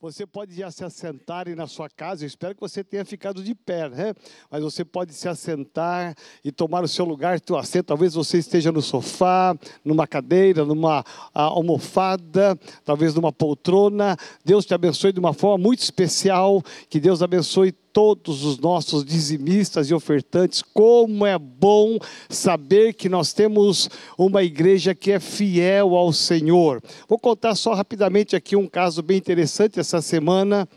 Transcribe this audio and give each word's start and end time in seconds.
Você 0.00 0.26
pode 0.26 0.54
já 0.54 0.70
se 0.70 0.84
assentar 0.84 1.48
aí 1.48 1.54
na 1.54 1.66
sua 1.66 1.88
casa, 1.88 2.24
eu 2.24 2.26
espero 2.26 2.54
que 2.54 2.60
você 2.60 2.82
tenha 2.82 3.04
ficado 3.04 3.42
de 3.42 3.54
pé, 3.54 3.88
né? 3.88 4.14
Mas 4.50 4.62
você 4.62 4.84
pode 4.84 5.12
se 5.14 5.28
assentar 5.28 6.14
e 6.44 6.52
tomar 6.52 6.84
o 6.84 6.88
seu 6.88 7.04
lugar, 7.04 7.40
teu 7.40 7.56
assento. 7.56 7.86
Talvez 7.86 8.14
você 8.14 8.38
esteja 8.38 8.70
no 8.70 8.80
sofá, 8.80 9.56
numa 9.84 10.06
cadeira, 10.06 10.64
numa 10.64 11.04
almofada, 11.34 12.58
talvez 12.84 13.14
numa 13.14 13.32
poltrona. 13.32 14.16
Deus 14.44 14.64
te 14.64 14.74
abençoe 14.74 15.12
de 15.12 15.20
uma 15.20 15.32
forma 15.32 15.58
muito 15.58 15.80
especial. 15.80 16.62
Que 16.88 17.00
Deus 17.00 17.22
abençoe 17.22 17.74
todos 17.92 18.44
os 18.44 18.58
nossos 18.58 19.04
dizimistas 19.04 19.90
e 19.90 19.94
ofertantes. 19.94 20.62
Como 20.62 21.26
é 21.26 21.38
bom 21.38 21.98
saber 22.28 22.94
que 22.94 23.08
nós 23.08 23.32
temos 23.32 23.90
uma 24.16 24.42
igreja 24.42 24.94
que 24.94 25.12
é 25.12 25.20
fiel 25.20 25.94
ao 25.94 26.12
Senhor. 26.12 26.82
Vou 27.08 27.18
contar 27.18 27.54
só 27.54 27.74
rapidamente 27.74 28.34
aqui 28.34 28.56
um 28.56 28.66
caso 28.66 29.02
bem 29.02 29.18
interessante 29.18 29.78
essa 29.78 30.00
semana. 30.00 30.68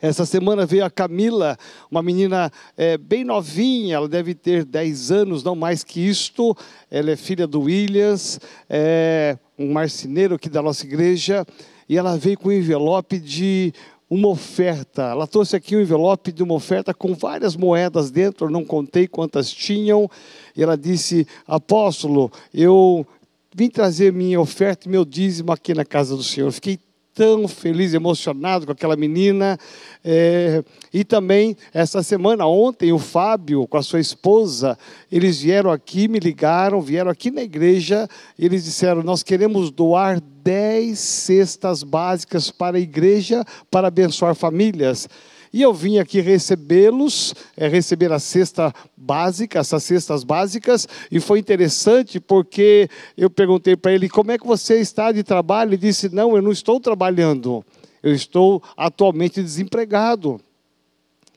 Essa 0.00 0.24
semana 0.24 0.64
veio 0.64 0.84
a 0.84 0.90
Camila, 0.90 1.56
uma 1.90 2.02
menina 2.02 2.50
é, 2.76 2.96
bem 2.96 3.24
novinha, 3.24 3.96
ela 3.96 4.08
deve 4.08 4.34
ter 4.34 4.64
10 4.64 5.10
anos, 5.10 5.42
não 5.42 5.56
mais 5.56 5.82
que 5.82 6.00
isto. 6.00 6.56
Ela 6.90 7.10
é 7.10 7.16
filha 7.16 7.46
do 7.46 7.62
Williams, 7.62 8.40
é 8.68 9.36
um 9.58 9.72
marceneiro 9.72 10.36
aqui 10.36 10.48
da 10.48 10.62
nossa 10.62 10.84
igreja, 10.86 11.44
e 11.88 11.96
ela 11.96 12.16
veio 12.16 12.38
com 12.38 12.48
um 12.48 12.52
envelope 12.52 13.18
de 13.18 13.72
uma 14.08 14.28
oferta. 14.28 15.02
Ela 15.02 15.26
trouxe 15.26 15.56
aqui 15.56 15.76
um 15.76 15.80
envelope 15.80 16.32
de 16.32 16.42
uma 16.42 16.54
oferta 16.54 16.92
com 16.92 17.14
várias 17.14 17.56
moedas 17.56 18.10
dentro, 18.10 18.46
eu 18.46 18.50
não 18.50 18.64
contei 18.64 19.08
quantas 19.08 19.50
tinham. 19.50 20.10
E 20.56 20.62
ela 20.62 20.76
disse: 20.76 21.26
Apóstolo, 21.46 22.30
eu 22.52 23.06
vim 23.54 23.68
trazer 23.68 24.12
minha 24.12 24.40
oferta 24.40 24.88
e 24.88 24.90
meu 24.90 25.04
dízimo 25.04 25.52
aqui 25.52 25.74
na 25.74 25.84
casa 25.84 26.16
do 26.16 26.22
Senhor. 26.22 26.50
Fiquei 26.52 26.78
tão 27.14 27.46
feliz, 27.46 27.94
emocionado 27.94 28.66
com 28.66 28.72
aquela 28.72 28.96
menina. 28.96 29.56
É, 30.04 30.62
e 30.92 31.04
também, 31.04 31.56
essa 31.72 32.02
semana, 32.02 32.46
ontem, 32.46 32.92
o 32.92 32.98
Fábio, 32.98 33.66
com 33.68 33.76
a 33.76 33.82
sua 33.82 34.00
esposa, 34.00 34.76
eles 35.10 35.40
vieram 35.40 35.70
aqui, 35.70 36.08
me 36.08 36.18
ligaram, 36.18 36.80
vieram 36.80 37.10
aqui 37.10 37.30
na 37.30 37.42
igreja, 37.42 38.08
e 38.38 38.44
eles 38.44 38.64
disseram: 38.64 39.02
Nós 39.02 39.22
queremos 39.22 39.70
doar 39.70 40.20
dez 40.20 40.98
cestas 40.98 41.82
básicas 41.82 42.50
para 42.50 42.76
a 42.76 42.80
igreja, 42.80 43.44
para 43.70 43.88
abençoar 43.88 44.34
famílias. 44.34 45.08
E 45.54 45.62
eu 45.62 45.72
vim 45.72 45.98
aqui 45.98 46.20
recebê-los, 46.20 47.32
é, 47.56 47.68
receber 47.68 48.10
a 48.10 48.18
cesta 48.18 48.74
básica, 48.96 49.60
essas 49.60 49.84
cestas 49.84 50.24
básicas, 50.24 50.88
e 51.12 51.20
foi 51.20 51.38
interessante 51.38 52.18
porque 52.18 52.90
eu 53.16 53.30
perguntei 53.30 53.76
para 53.76 53.92
ele 53.92 54.08
como 54.08 54.32
é 54.32 54.36
que 54.36 54.44
você 54.44 54.80
está 54.80 55.12
de 55.12 55.22
trabalho. 55.22 55.68
Ele 55.68 55.76
disse: 55.76 56.12
Não, 56.12 56.34
eu 56.34 56.42
não 56.42 56.50
estou 56.50 56.80
trabalhando, 56.80 57.64
eu 58.02 58.12
estou 58.12 58.60
atualmente 58.76 59.40
desempregado. 59.40 60.40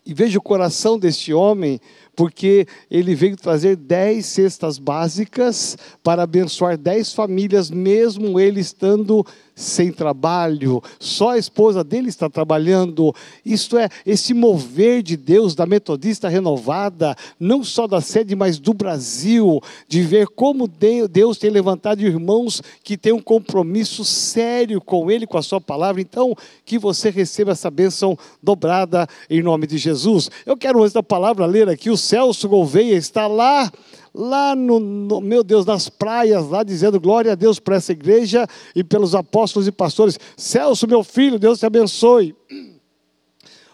E 0.03 0.15
veja 0.15 0.39
o 0.39 0.41
coração 0.41 0.97
deste 0.97 1.31
homem, 1.31 1.79
porque 2.17 2.67
ele 2.89 3.13
veio 3.13 3.37
trazer 3.37 3.75
dez 3.75 4.25
cestas 4.25 4.79
básicas 4.79 5.77
para 6.03 6.23
abençoar 6.23 6.75
dez 6.75 7.13
famílias, 7.13 7.69
mesmo 7.69 8.39
ele 8.39 8.59
estando 8.59 9.23
sem 9.57 9.91
trabalho, 9.91 10.83
só 10.99 11.31
a 11.31 11.37
esposa 11.37 11.83
dele 11.83 12.09
está 12.09 12.29
trabalhando. 12.29 13.13
Isto 13.43 13.75
é, 13.75 13.89
esse 14.05 14.31
mover 14.31 15.01
de 15.01 15.17
Deus 15.17 15.55
da 15.55 15.65
Metodista 15.65 16.29
renovada, 16.29 17.15
não 17.39 17.63
só 17.63 17.87
da 17.87 17.99
sede, 17.99 18.35
mas 18.35 18.59
do 18.59 18.71
Brasil, 18.71 19.59
de 19.87 20.03
ver 20.03 20.27
como 20.27 20.67
Deus 21.09 21.39
tem 21.39 21.49
levantado 21.49 22.03
irmãos 22.03 22.61
que 22.83 22.95
têm 22.95 23.13
um 23.13 23.21
compromisso 23.21 24.05
sério 24.05 24.79
com 24.79 25.09
Ele, 25.09 25.25
com 25.25 25.39
a 25.39 25.43
Sua 25.43 25.59
palavra. 25.59 25.99
Então, 26.01 26.35
que 26.63 26.77
você 26.77 27.09
receba 27.09 27.53
essa 27.53 27.71
bênção 27.71 28.15
dobrada 28.41 29.07
em 29.27 29.41
nome 29.41 29.65
de 29.65 29.79
Jesus. 29.79 30.29
Eu 30.45 30.55
quero, 30.55 30.83
antes 30.83 30.93
da 30.93 31.01
palavra, 31.01 31.47
ler 31.47 31.67
aqui: 31.67 31.89
o 31.89 31.97
Celso 32.07 32.47
Gouveia 32.47 32.95
está 32.95 33.27
lá 33.27 33.69
lá 34.15 34.55
no, 34.55 34.79
no, 34.79 35.21
meu 35.21 35.43
Deus, 35.43 35.65
nas 35.65 35.89
praias, 35.89 36.47
lá 36.47 36.63
dizendo 36.63 36.99
glória 36.99 37.33
a 37.33 37.35
Deus 37.35 37.59
para 37.59 37.75
essa 37.75 37.91
igreja 37.91 38.47
e 38.75 38.83
pelos 38.83 39.13
apóstolos 39.13 39.67
e 39.67 39.71
pastores. 39.71 40.19
Celso, 40.35 40.87
meu 40.87 41.03
filho, 41.03 41.37
Deus 41.37 41.59
te 41.59 41.65
abençoe. 41.65 42.33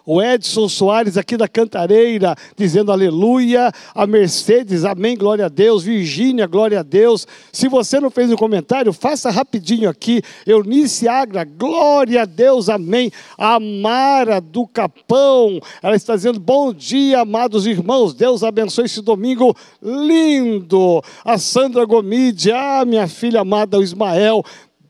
O 0.06 0.22
Edson 0.22 0.68
Soares 0.68 1.16
aqui 1.16 1.34
da 1.34 1.48
Cantareira, 1.48 2.36
dizendo 2.54 2.92
aleluia. 2.92 3.72
A 3.94 4.06
Mercedes, 4.06 4.84
amém, 4.84 5.16
glória 5.16 5.46
a 5.46 5.48
Deus. 5.48 5.82
Virgínia, 5.82 6.46
glória 6.46 6.80
a 6.80 6.82
Deus. 6.82 7.26
Se 7.50 7.68
você 7.68 7.98
não 7.98 8.10
fez 8.10 8.30
um 8.30 8.36
comentário, 8.36 8.92
faça 8.92 9.30
rapidinho 9.30 9.88
aqui. 9.88 10.20
Eunice 10.46 11.08
Agra, 11.08 11.44
glória 11.44 12.20
a 12.20 12.24
Deus, 12.26 12.68
amém. 12.68 13.10
A 13.38 13.58
Mara 13.58 14.42
do 14.42 14.66
Capão, 14.66 15.58
ela 15.82 15.96
está 15.96 16.14
dizendo 16.14 16.38
bom 16.38 16.70
dia, 16.74 17.20
amados 17.20 17.66
irmãos. 17.66 18.12
Deus 18.12 18.42
abençoe 18.42 18.84
esse 18.84 19.00
domingo 19.00 19.56
lindo. 19.82 21.02
A 21.24 21.38
Sandra 21.38 21.86
Gomide, 21.86 22.52
ah, 22.52 22.84
minha 22.84 23.08
filha 23.08 23.40
amada, 23.40 23.78
o 23.78 23.82
Ismael. 23.82 24.44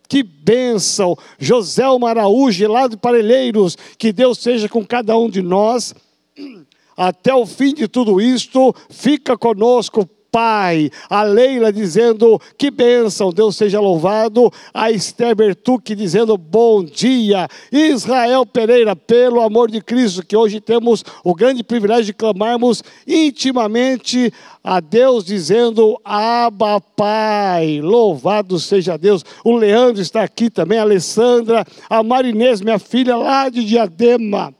Que 0.09 0.23
bênção! 0.23 1.17
José 1.39 1.85
Araújo, 1.85 2.69
lá 2.69 2.87
de 2.87 2.97
Parelheiros, 2.97 3.77
que 3.99 4.13
Deus 4.13 4.39
seja 4.39 4.69
com 4.69 4.85
cada 4.85 5.17
um 5.17 5.29
de 5.31 5.43
nós. 5.43 5.95
Até 6.97 7.35
o 7.35 7.45
fim 7.45 7.75
de 7.75 7.89
tudo 7.89 8.21
isto, 8.21 8.75
fica 8.89 9.37
conosco, 9.37 10.09
Pai. 10.35 10.91
A 11.09 11.23
Leila 11.23 11.73
dizendo 11.73 12.41
que 12.59 12.69
bênção, 12.69 13.33
Deus 13.33 13.55
seja 13.55 13.79
louvado. 13.79 14.53
A 14.75 14.91
Esther 14.91 15.33
Bertucci 15.37 15.95
dizendo 15.95 16.37
bom 16.37 16.83
dia. 16.83 17.47
Israel 17.71 18.45
Pereira, 18.45 18.97
pelo 18.97 19.41
amor 19.41 19.71
de 19.71 19.81
Cristo, 19.81 20.27
que 20.27 20.37
hoje 20.37 20.61
temos 20.61 21.05
o 21.23 21.37
grande 21.37 21.63
privilégio 21.63 22.07
de 22.07 22.15
clamarmos 22.15 22.83
intimamente 23.07 24.33
a 24.65 24.81
Deus, 24.81 25.25
dizendo 25.25 26.01
Abba 26.05 26.81
Pai. 26.81 27.81
Louvado 27.81 28.59
seja 28.59 28.99
Deus. 28.99 29.25
O 29.45 29.55
Leandro 29.55 30.03
está 30.03 30.25
aqui 30.25 30.51
também, 30.51 30.81
a 30.81 30.83
Alessandra, 30.83 31.65
a 31.89 32.03
Marinês, 32.03 32.61
minha 32.61 32.81
filha 32.81 33.17
lá 33.17 33.49
de 33.49 33.65
Diadema. 33.65 34.53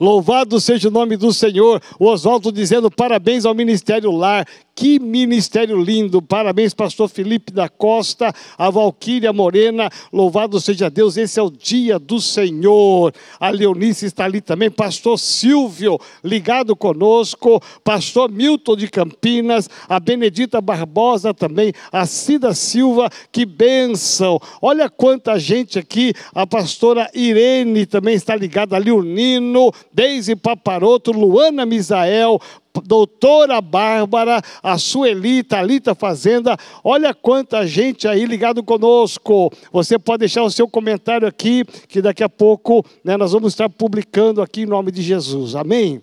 Louvado 0.00 0.60
seja 0.60 0.88
o 0.88 0.90
nome 0.90 1.16
do 1.16 1.32
Senhor. 1.32 1.80
O 1.98 2.06
Oswaldo 2.06 2.50
dizendo 2.50 2.90
parabéns 2.90 3.44
ao 3.44 3.54
Ministério 3.54 4.10
Lar. 4.10 4.46
Que 4.74 4.98
ministério 4.98 5.80
lindo! 5.82 6.22
Parabéns, 6.22 6.72
pastor 6.72 7.06
Felipe 7.06 7.52
da 7.52 7.68
Costa, 7.68 8.32
a 8.56 8.70
Valquíria 8.70 9.30
Morena, 9.30 9.90
louvado 10.10 10.58
seja 10.58 10.88
Deus, 10.88 11.18
esse 11.18 11.38
é 11.38 11.42
o 11.42 11.50
dia 11.50 11.98
do 11.98 12.18
Senhor. 12.18 13.12
A 13.38 13.50
Leonice 13.50 14.06
está 14.06 14.24
ali 14.24 14.40
também, 14.40 14.70
pastor 14.70 15.18
Silvio, 15.18 16.00
ligado 16.24 16.74
conosco, 16.74 17.62
pastor 17.84 18.30
Milton 18.30 18.76
de 18.76 18.88
Campinas, 18.88 19.68
a 19.86 20.00
Benedita 20.00 20.58
Barbosa 20.58 21.34
também, 21.34 21.74
a 21.92 22.06
Cida 22.06 22.54
Silva, 22.54 23.10
que 23.30 23.44
bênção! 23.44 24.40
Olha 24.60 24.88
quanta 24.88 25.38
gente 25.38 25.78
aqui, 25.78 26.14
a 26.34 26.46
pastora 26.46 27.10
Irene 27.14 27.84
também 27.84 28.14
está 28.14 28.34
ligada 28.34 28.74
ali, 28.74 28.90
o 28.90 29.02
Nino, 29.02 29.70
Deise 29.92 30.34
Paparoto, 30.34 31.12
Luana 31.12 31.66
Misael, 31.66 32.40
doutora 32.80 33.60
Bárbara, 33.60 34.40
a 34.62 34.78
Sueli, 34.78 35.42
Thalita 35.42 35.94
Fazenda, 35.94 36.56
olha 36.82 37.12
quanta 37.12 37.66
gente 37.66 38.08
aí 38.08 38.24
ligado 38.24 38.62
conosco. 38.62 39.52
Você 39.70 39.98
pode 39.98 40.20
deixar 40.20 40.42
o 40.42 40.50
seu 40.50 40.66
comentário 40.66 41.28
aqui, 41.28 41.64
que 41.88 42.00
daqui 42.00 42.22
a 42.22 42.28
pouco 42.28 42.84
né, 43.04 43.16
nós 43.16 43.32
vamos 43.32 43.52
estar 43.52 43.68
publicando 43.68 44.40
aqui 44.40 44.62
em 44.62 44.66
nome 44.66 44.90
de 44.90 45.02
Jesus. 45.02 45.54
Amém? 45.54 46.00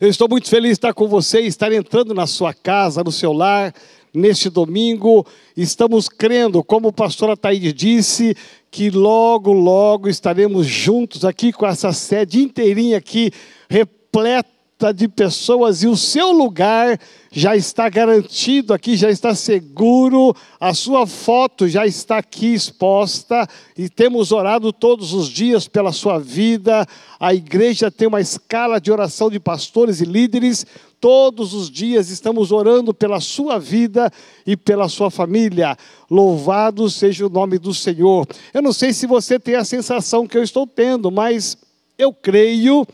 Eu 0.00 0.08
estou 0.08 0.28
muito 0.28 0.48
feliz 0.48 0.70
de 0.70 0.78
estar 0.78 0.94
com 0.94 1.06
você, 1.06 1.40
estar 1.40 1.72
entrando 1.72 2.14
na 2.14 2.26
sua 2.26 2.52
casa, 2.54 3.04
no 3.04 3.12
seu 3.12 3.32
lar, 3.32 3.72
neste 4.12 4.48
domingo. 4.48 5.26
Estamos 5.56 6.08
crendo, 6.08 6.64
como 6.64 6.88
o 6.88 6.92
pastor 6.92 7.30
Ataíde 7.30 7.72
disse, 7.72 8.34
que 8.70 8.90
logo, 8.90 9.52
logo 9.52 10.08
estaremos 10.08 10.66
juntos 10.66 11.24
aqui 11.24 11.52
com 11.52 11.66
essa 11.66 11.92
sede 11.92 12.42
inteirinha 12.42 12.96
aqui, 12.96 13.30
repleta 13.68 14.57
de 14.94 15.08
pessoas 15.08 15.82
e 15.82 15.88
o 15.88 15.96
seu 15.96 16.30
lugar 16.30 17.00
já 17.32 17.56
está 17.56 17.88
garantido 17.88 18.72
aqui, 18.72 18.96
já 18.96 19.10
está 19.10 19.34
seguro, 19.34 20.34
a 20.60 20.72
sua 20.72 21.04
foto 21.04 21.66
já 21.66 21.84
está 21.84 22.18
aqui 22.18 22.54
exposta 22.54 23.48
e 23.76 23.88
temos 23.88 24.30
orado 24.30 24.72
todos 24.72 25.12
os 25.12 25.28
dias 25.28 25.66
pela 25.66 25.90
sua 25.90 26.20
vida. 26.20 26.86
A 27.18 27.34
igreja 27.34 27.90
tem 27.90 28.06
uma 28.06 28.20
escala 28.20 28.80
de 28.80 28.92
oração 28.92 29.28
de 29.28 29.40
pastores 29.40 30.00
e 30.00 30.04
líderes. 30.04 30.64
Todos 31.00 31.54
os 31.54 31.68
dias 31.68 32.08
estamos 32.08 32.52
orando 32.52 32.94
pela 32.94 33.20
sua 33.20 33.58
vida 33.58 34.12
e 34.46 34.56
pela 34.56 34.88
sua 34.88 35.10
família. 35.10 35.76
Louvado 36.08 36.88
seja 36.88 37.26
o 37.26 37.30
nome 37.30 37.58
do 37.58 37.74
Senhor. 37.74 38.28
Eu 38.54 38.62
não 38.62 38.72
sei 38.72 38.92
se 38.92 39.08
você 39.08 39.40
tem 39.40 39.56
a 39.56 39.64
sensação 39.64 40.26
que 40.26 40.38
eu 40.38 40.42
estou 40.42 40.68
tendo, 40.68 41.10
mas 41.10 41.58
eu 41.98 42.12
creio 42.12 42.86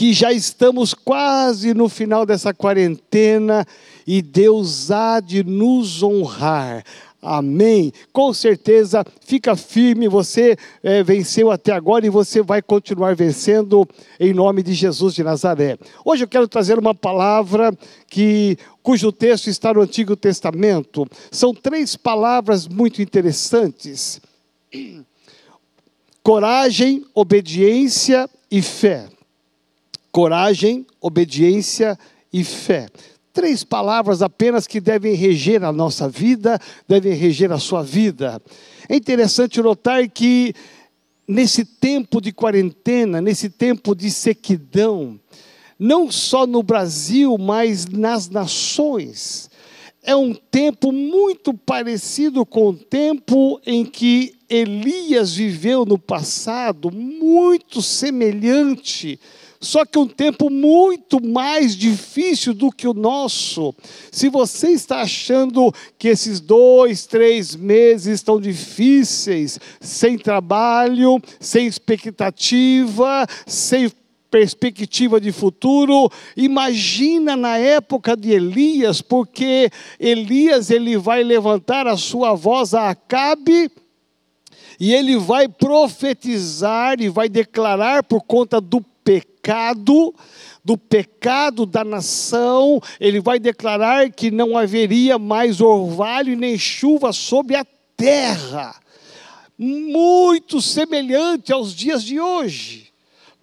que 0.00 0.14
já 0.14 0.32
estamos 0.32 0.94
quase 0.94 1.74
no 1.74 1.86
final 1.86 2.24
dessa 2.24 2.54
quarentena 2.54 3.66
e 4.06 4.22
Deus 4.22 4.90
há 4.90 5.20
de 5.20 5.44
nos 5.44 6.02
honrar, 6.02 6.82
Amém. 7.20 7.92
Com 8.10 8.32
certeza, 8.32 9.04
fica 9.20 9.54
firme. 9.54 10.08
Você 10.08 10.56
é, 10.82 11.02
venceu 11.02 11.50
até 11.50 11.70
agora 11.70 12.06
e 12.06 12.08
você 12.08 12.40
vai 12.40 12.62
continuar 12.62 13.14
vencendo 13.14 13.86
em 14.18 14.32
nome 14.32 14.62
de 14.62 14.72
Jesus 14.72 15.12
de 15.12 15.22
Nazaré. 15.22 15.76
Hoje 16.02 16.24
eu 16.24 16.28
quero 16.28 16.48
trazer 16.48 16.78
uma 16.78 16.94
palavra 16.94 17.70
que 18.08 18.56
cujo 18.82 19.12
texto 19.12 19.48
está 19.48 19.74
no 19.74 19.82
Antigo 19.82 20.16
Testamento. 20.16 21.06
São 21.30 21.52
três 21.52 21.94
palavras 21.94 22.66
muito 22.66 23.02
interessantes: 23.02 24.18
coragem, 26.24 27.04
obediência 27.14 28.26
e 28.50 28.62
fé. 28.62 29.06
Coragem, 30.12 30.86
obediência 31.00 31.98
e 32.32 32.42
fé. 32.42 32.88
Três 33.32 33.62
palavras 33.62 34.22
apenas 34.22 34.66
que 34.66 34.80
devem 34.80 35.14
reger 35.14 35.62
a 35.62 35.72
nossa 35.72 36.08
vida, 36.08 36.58
devem 36.88 37.12
reger 37.12 37.52
a 37.52 37.58
sua 37.58 37.82
vida. 37.82 38.42
É 38.88 38.96
interessante 38.96 39.62
notar 39.62 40.08
que 40.08 40.52
nesse 41.26 41.64
tempo 41.64 42.20
de 42.20 42.32
quarentena, 42.32 43.20
nesse 43.20 43.48
tempo 43.48 43.94
de 43.94 44.10
sequidão, 44.10 45.18
não 45.78 46.10
só 46.10 46.44
no 46.44 46.62
Brasil, 46.62 47.38
mas 47.38 47.86
nas 47.86 48.28
nações, 48.28 49.48
é 50.02 50.16
um 50.16 50.34
tempo 50.34 50.90
muito 50.90 51.54
parecido 51.54 52.44
com 52.44 52.70
o 52.70 52.76
tempo 52.76 53.60
em 53.64 53.84
que 53.84 54.34
Elias 54.48 55.34
viveu 55.34 55.84
no 55.84 55.98
passado, 55.98 56.90
muito 56.90 57.80
semelhante 57.80 59.20
só 59.60 59.84
que 59.84 59.98
um 59.98 60.06
tempo 60.06 60.48
muito 60.48 61.22
mais 61.22 61.76
difícil 61.76 62.54
do 62.54 62.72
que 62.72 62.88
o 62.88 62.94
nosso. 62.94 63.74
Se 64.10 64.30
você 64.30 64.70
está 64.70 65.02
achando 65.02 65.70
que 65.98 66.08
esses 66.08 66.40
dois, 66.40 67.04
três 67.04 67.54
meses 67.54 68.06
estão 68.06 68.40
difíceis, 68.40 69.60
sem 69.78 70.16
trabalho, 70.16 71.20
sem 71.38 71.66
expectativa, 71.66 73.26
sem 73.46 73.92
perspectiva 74.30 75.20
de 75.20 75.30
futuro. 75.30 76.10
Imagina 76.34 77.36
na 77.36 77.58
época 77.58 78.16
de 78.16 78.30
Elias, 78.30 79.02
porque 79.02 79.70
Elias 79.98 80.70
ele 80.70 80.96
vai 80.96 81.22
levantar 81.22 81.86
a 81.86 81.98
sua 81.98 82.32
voz 82.34 82.72
a 82.72 82.88
Acabe 82.90 83.70
e 84.78 84.94
ele 84.94 85.18
vai 85.18 85.46
profetizar 85.46 86.98
e 87.02 87.10
vai 87.10 87.28
declarar 87.28 88.02
por 88.02 88.22
conta 88.22 88.58
do 88.58 88.82
pecado, 89.04 90.14
do 90.64 90.76
pecado 90.76 91.66
da 91.66 91.84
nação, 91.84 92.80
ele 92.98 93.20
vai 93.20 93.38
declarar 93.38 94.10
que 94.10 94.30
não 94.30 94.56
haveria 94.56 95.18
mais 95.18 95.60
orvalho 95.60 96.36
nem 96.36 96.58
chuva 96.58 97.12
sobre 97.12 97.56
a 97.56 97.64
terra. 97.96 98.74
Muito 99.58 100.60
semelhante 100.60 101.52
aos 101.52 101.74
dias 101.74 102.02
de 102.02 102.18
hoje. 102.18 102.88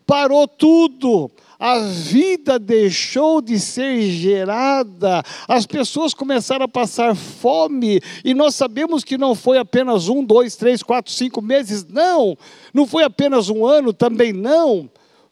Parou 0.05 0.47
tudo 0.47 1.31
a 1.59 1.79
vida 1.79 2.59
deixou 2.59 3.41
de 3.41 3.59
ser 3.59 4.01
gerada, 4.11 5.23
as 5.47 5.65
pessoas 5.65 6.13
começaram 6.13 6.65
a 6.65 6.69
passar 6.69 7.15
fome, 7.15 7.99
e 8.23 8.33
nós 8.33 8.55
sabemos 8.55 9.03
que 9.03 9.17
não 9.17 9.33
foi 9.33 9.57
apenas 9.57 10.07
um, 10.07 10.23
dois, 10.23 10.55
três, 10.55 10.83
quatro, 10.83 11.11
cinco 11.11 11.41
meses, 11.41 11.85
não, 11.85 12.37
não 12.73 12.85
foi 12.85 13.03
apenas 13.03 13.49
um 13.49 13.65
ano, 13.65 13.91
também 13.91 14.31
não, 14.31 14.89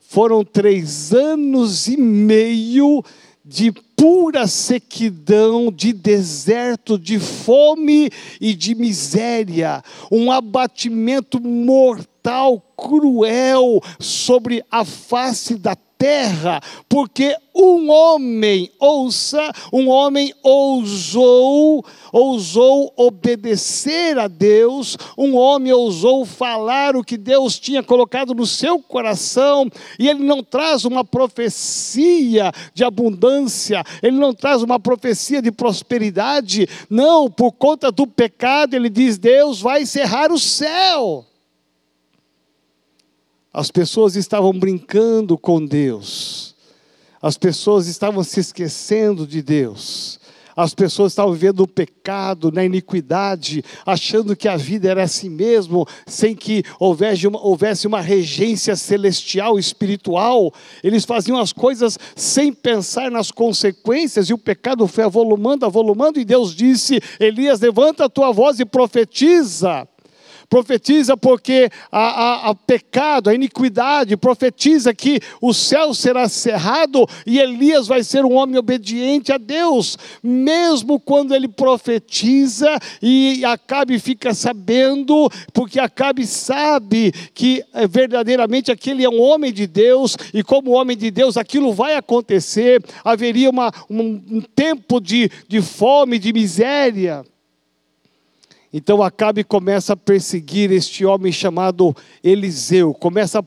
foram 0.07 0.43
três 0.43 1.13
anos 1.13 1.87
e 1.87 1.97
meio 1.97 3.03
de 3.43 3.71
pura 3.71 4.47
sequidão, 4.47 5.71
de 5.71 5.93
deserto, 5.93 6.97
de 6.97 7.19
fome 7.19 8.09
e 8.41 8.53
de 8.53 8.73
miséria, 8.73 9.83
um 10.11 10.31
abatimento 10.31 11.39
mortal, 11.39 12.59
cruel 12.75 13.81
sobre 13.99 14.63
a 14.71 14.83
face 14.83 15.55
da 15.55 15.75
terra, 15.97 16.61
porque 16.87 17.35
um 17.53 17.89
homem, 17.89 18.69
ouça, 18.79 19.51
um 19.71 19.89
homem 19.89 20.33
ousou, 20.43 21.85
ousou 22.11 22.93
obedecer 22.97 24.19
a 24.19 24.27
Deus, 24.27 24.97
um 25.17 25.35
homem 25.35 25.71
ousou 25.71 26.25
falar 26.25 26.95
o 26.95 27.03
que 27.03 27.17
Deus 27.17 27.57
tinha 27.57 27.81
colocado 27.81 28.33
no 28.33 28.45
seu 28.45 28.79
coração, 28.79 29.69
e 29.97 30.09
ele 30.09 30.23
não 30.23 30.43
traz 30.43 30.83
uma 30.85 31.03
profecia 31.03 32.51
de 32.73 32.83
abundância, 32.83 33.83
ele 34.03 34.17
não 34.17 34.33
traz 34.33 34.61
uma 34.61 34.79
profecia 34.79 35.41
de 35.41 35.51
prosperidade, 35.51 36.67
não, 36.89 37.31
por 37.31 37.53
conta 37.53 37.91
do 37.91 38.05
pecado, 38.05 38.73
ele 38.73 38.89
diz: 38.89 39.17
Deus 39.17 39.61
vai 39.61 39.85
cerrar 39.85 40.31
o 40.31 40.39
céu. 40.39 41.25
As 43.57 43.71
pessoas 43.71 44.17
estavam 44.17 44.51
brincando 44.51 45.37
com 45.37 45.65
Deus. 45.65 46.53
As 47.21 47.37
pessoas 47.37 47.87
estavam 47.87 48.21
se 48.21 48.41
esquecendo 48.41 49.25
de 49.25 49.41
Deus. 49.41 50.19
As 50.57 50.73
pessoas 50.73 51.13
estavam 51.13 51.31
vivendo 51.31 51.61
o 51.61 51.67
pecado, 51.67 52.51
na 52.51 52.65
iniquidade, 52.65 53.63
achando 53.85 54.35
que 54.35 54.49
a 54.49 54.57
vida 54.57 54.89
era 54.89 55.03
assim 55.03 55.29
mesmo, 55.29 55.87
sem 56.05 56.35
que 56.35 56.63
houvesse 56.77 57.27
uma, 57.27 57.41
houvesse 57.41 57.87
uma 57.87 58.01
regência 58.01 58.75
celestial, 58.75 59.57
espiritual. 59.57 60.53
Eles 60.83 61.05
faziam 61.05 61.39
as 61.39 61.53
coisas 61.53 61.97
sem 62.13 62.51
pensar 62.51 63.09
nas 63.09 63.31
consequências, 63.31 64.29
e 64.29 64.33
o 64.33 64.37
pecado 64.37 64.85
foi 64.85 65.05
avolumando, 65.05 65.65
avolumando, 65.65 66.19
e 66.19 66.25
Deus 66.25 66.53
disse: 66.53 66.99
Elias, 67.21 67.61
levanta 67.61 68.03
a 68.03 68.09
tua 68.09 68.33
voz 68.33 68.59
e 68.59 68.65
profetiza 68.65 69.87
profetiza 70.49 71.17
porque 71.17 71.69
a, 71.91 71.99
a, 71.99 72.49
a, 72.49 72.55
pecado, 72.55 73.29
a 73.29 73.33
iniquidade, 73.33 74.17
profetiza 74.17 74.93
que 74.93 75.19
o 75.41 75.53
céu 75.53 75.93
será 75.93 76.27
cerrado 76.29 77.05
e 77.25 77.39
Elias 77.39 77.87
vai 77.87 78.03
ser 78.03 78.25
um 78.25 78.33
homem 78.33 78.57
obediente 78.57 79.31
a 79.31 79.37
Deus, 79.37 79.97
mesmo 80.23 80.99
quando 80.99 81.33
ele 81.33 81.47
profetiza 81.47 82.77
e 83.01 83.43
Acabe 83.45 83.99
fica 83.99 84.33
sabendo, 84.33 85.29
porque 85.53 85.79
Acabe 85.79 86.25
sabe 86.25 87.11
que 87.33 87.63
eh, 87.73 87.87
verdadeiramente 87.87 88.71
aquele 88.71 89.03
é 89.03 89.09
um 89.09 89.21
homem 89.21 89.51
de 89.51 89.67
Deus 89.67 90.17
e 90.33 90.43
como 90.43 90.71
homem 90.71 90.95
de 90.97 91.11
Deus 91.11 91.37
aquilo 91.37 91.73
vai 91.73 91.95
acontecer, 91.95 92.83
haveria 93.03 93.49
uma, 93.49 93.71
um, 93.89 94.21
um 94.29 94.41
tempo 94.41 94.99
de, 94.99 95.29
de 95.47 95.61
fome, 95.61 96.19
de 96.19 96.31
miséria. 96.31 97.23
Então 98.77 99.01
Acabe 99.01 99.41
começa 99.41 99.93
a 99.93 99.95
perseguir 99.95 100.69
este 100.69 101.05
homem 101.05 101.31
chamado 101.31 101.95
Eliseu, 102.21 102.93
começa 102.93 103.41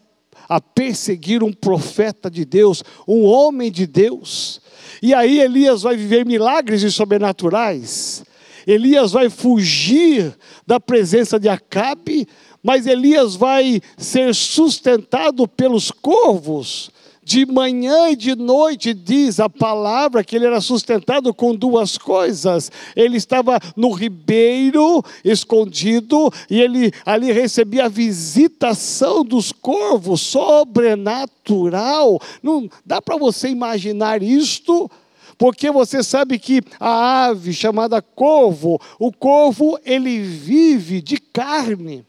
a 0.48 0.58
perseguir 0.58 1.42
um 1.42 1.52
profeta 1.52 2.30
de 2.30 2.46
Deus, 2.46 2.82
um 3.06 3.26
homem 3.26 3.70
de 3.70 3.86
Deus. 3.86 4.58
E 5.02 5.12
aí 5.12 5.38
Elias 5.38 5.82
vai 5.82 5.98
viver 5.98 6.24
milagres 6.24 6.82
e 6.82 6.90
sobrenaturais. 6.90 8.24
Elias 8.66 9.12
vai 9.12 9.28
fugir 9.28 10.34
da 10.66 10.80
presença 10.80 11.38
de 11.38 11.50
Acabe, 11.50 12.26
mas 12.62 12.86
Elias 12.86 13.36
vai 13.36 13.82
ser 13.98 14.34
sustentado 14.34 15.46
pelos 15.46 15.90
corvos 15.90 16.90
de 17.28 17.44
manhã 17.44 18.08
e 18.08 18.16
de 18.16 18.34
noite, 18.34 18.94
diz 18.94 19.38
a 19.38 19.50
palavra 19.50 20.24
que 20.24 20.34
ele 20.34 20.46
era 20.46 20.62
sustentado 20.62 21.34
com 21.34 21.54
duas 21.54 21.98
coisas. 21.98 22.72
Ele 22.96 23.18
estava 23.18 23.60
no 23.76 23.92
ribeiro, 23.92 25.04
escondido, 25.22 26.32
e 26.48 26.58
ele 26.58 26.90
ali 27.04 27.30
recebia 27.30 27.84
a 27.84 27.88
visitação 27.90 29.22
dos 29.22 29.52
corvos, 29.52 30.22
sobrenatural. 30.22 32.18
Não 32.42 32.66
dá 32.82 33.02
para 33.02 33.18
você 33.18 33.50
imaginar 33.50 34.22
isto? 34.22 34.90
porque 35.36 35.70
você 35.70 36.02
sabe 36.02 36.36
que 36.36 36.60
a 36.80 37.26
ave 37.26 37.52
chamada 37.52 38.02
corvo, 38.02 38.80
o 38.98 39.12
corvo 39.12 39.78
ele 39.84 40.18
vive 40.20 41.00
de 41.00 41.16
carne. 41.16 42.04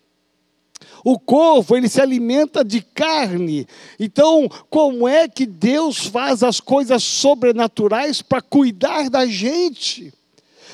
O 1.04 1.18
corvo, 1.18 1.76
ele 1.76 1.90
se 1.90 2.02
alimenta 2.02 2.64
de 2.64 2.82
carne. 2.82 3.68
Então, 4.00 4.50
como 4.70 5.08
é 5.08 5.28
que 5.28 5.46
Deus 5.46 6.06
faz 6.06 6.44
as 6.44 6.60
coisas 6.60 7.04
sobrenaturais 7.04 8.22
para 8.22 8.42
cuidar 8.42 9.10
da 9.10 9.26
gente? 9.26 10.14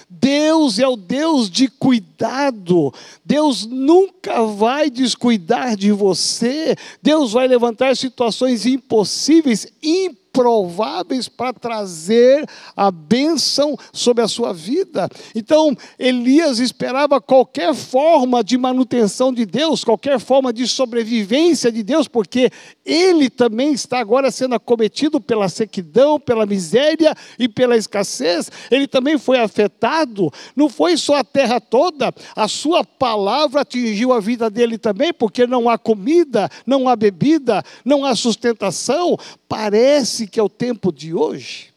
Deus 0.09 0.77
é 0.79 0.87
o 0.87 0.95
Deus 0.95 1.49
de 1.49 1.67
cuidado. 1.67 2.93
Deus 3.23 3.65
nunca 3.65 4.43
vai 4.43 4.89
descuidar 4.89 5.75
de 5.75 5.91
você. 5.91 6.75
Deus 7.01 7.33
vai 7.33 7.47
levantar 7.47 7.97
situações 7.97 8.65
impossíveis, 8.65 9.67
impossíveis 9.81 10.24
improváveis 10.35 11.29
para 11.29 11.53
trazer 11.53 12.45
a 12.75 12.91
bênção 12.91 13.77
sobre 13.93 14.21
a 14.21 14.27
sua 14.27 14.53
vida. 14.53 15.07
Então, 15.33 15.75
Elias 15.97 16.59
esperava 16.59 17.21
qualquer 17.21 17.73
forma 17.73 18.43
de 18.43 18.57
manutenção 18.57 19.33
de 19.33 19.45
Deus, 19.45 19.83
qualquer 19.83 20.19
forma 20.19 20.51
de 20.51 20.67
sobrevivência 20.67 21.71
de 21.71 21.81
Deus, 21.81 22.07
porque 22.09 22.51
ele 22.85 23.29
também 23.29 23.71
está 23.71 23.99
agora 23.99 24.29
sendo 24.29 24.55
acometido 24.55 25.21
pela 25.21 25.47
sequidão, 25.47 26.19
pela 26.19 26.45
miséria 26.45 27.15
e 27.39 27.47
pela 27.47 27.77
escassez. 27.77 28.51
Ele 28.69 28.87
também 28.87 29.17
foi 29.17 29.39
afetado. 29.39 30.31
Não 30.55 30.67
foi 30.67 30.97
só 30.97 31.15
a 31.15 31.23
terra 31.23 31.61
toda, 31.61 32.13
a 32.35 32.47
sua 32.47 32.83
palavra 32.83 33.61
atingiu 33.61 34.11
a 34.11 34.19
vida 34.19 34.49
dele 34.49 34.77
também, 34.77 35.13
porque 35.13 35.47
não 35.47 35.69
há 35.69 35.77
comida, 35.77 36.49
não 36.65 36.89
há 36.89 36.95
bebida, 36.95 37.63
não 37.85 38.03
há 38.03 38.15
sustentação. 38.15 39.17
Parece 39.47 40.27
que 40.27 40.39
é 40.39 40.43
o 40.43 40.49
tempo 40.49 40.91
de 40.91 41.13
hoje. 41.13 41.73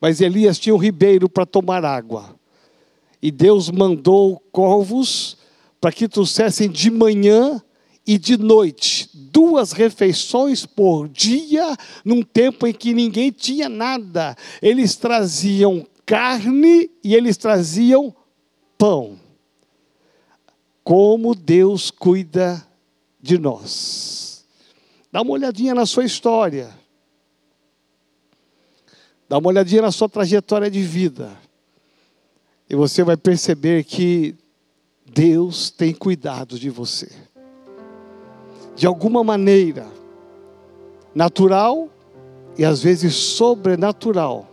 Mas 0.00 0.20
Elias 0.20 0.58
tinha 0.58 0.74
um 0.74 0.78
ribeiro 0.78 1.28
para 1.28 1.46
tomar 1.46 1.84
água. 1.84 2.34
E 3.20 3.30
Deus 3.30 3.70
mandou 3.70 4.40
corvos 4.52 5.38
para 5.80 5.90
que 5.90 6.08
trouxessem 6.08 6.70
de 6.70 6.90
manhã 6.90 7.62
e 8.06 8.18
de 8.18 8.36
noite, 8.36 9.10
duas 9.12 9.72
refeições 9.72 10.64
por 10.64 11.08
dia, 11.08 11.76
num 12.04 12.22
tempo 12.22 12.66
em 12.66 12.72
que 12.72 12.94
ninguém 12.94 13.32
tinha 13.32 13.68
nada. 13.68 14.36
Eles 14.62 14.94
traziam 14.94 15.84
carne 16.04 16.88
e 17.02 17.16
eles 17.16 17.36
traziam 17.36 18.14
pão. 18.78 19.18
Como 20.84 21.34
Deus 21.34 21.90
cuida 21.90 22.64
de 23.20 23.38
nós. 23.38 24.35
Dá 25.16 25.22
uma 25.22 25.32
olhadinha 25.32 25.74
na 25.74 25.86
sua 25.86 26.04
história. 26.04 26.68
Dá 29.26 29.38
uma 29.38 29.48
olhadinha 29.48 29.80
na 29.80 29.90
sua 29.90 30.10
trajetória 30.10 30.70
de 30.70 30.82
vida. 30.82 31.30
E 32.68 32.76
você 32.76 33.02
vai 33.02 33.16
perceber 33.16 33.84
que 33.84 34.34
Deus 35.06 35.70
tem 35.70 35.94
cuidado 35.94 36.58
de 36.58 36.68
você 36.68 37.10
de 38.74 38.86
alguma 38.86 39.24
maneira, 39.24 39.86
natural 41.14 41.88
e 42.58 42.62
às 42.62 42.82
vezes 42.82 43.14
sobrenatural. 43.14 44.46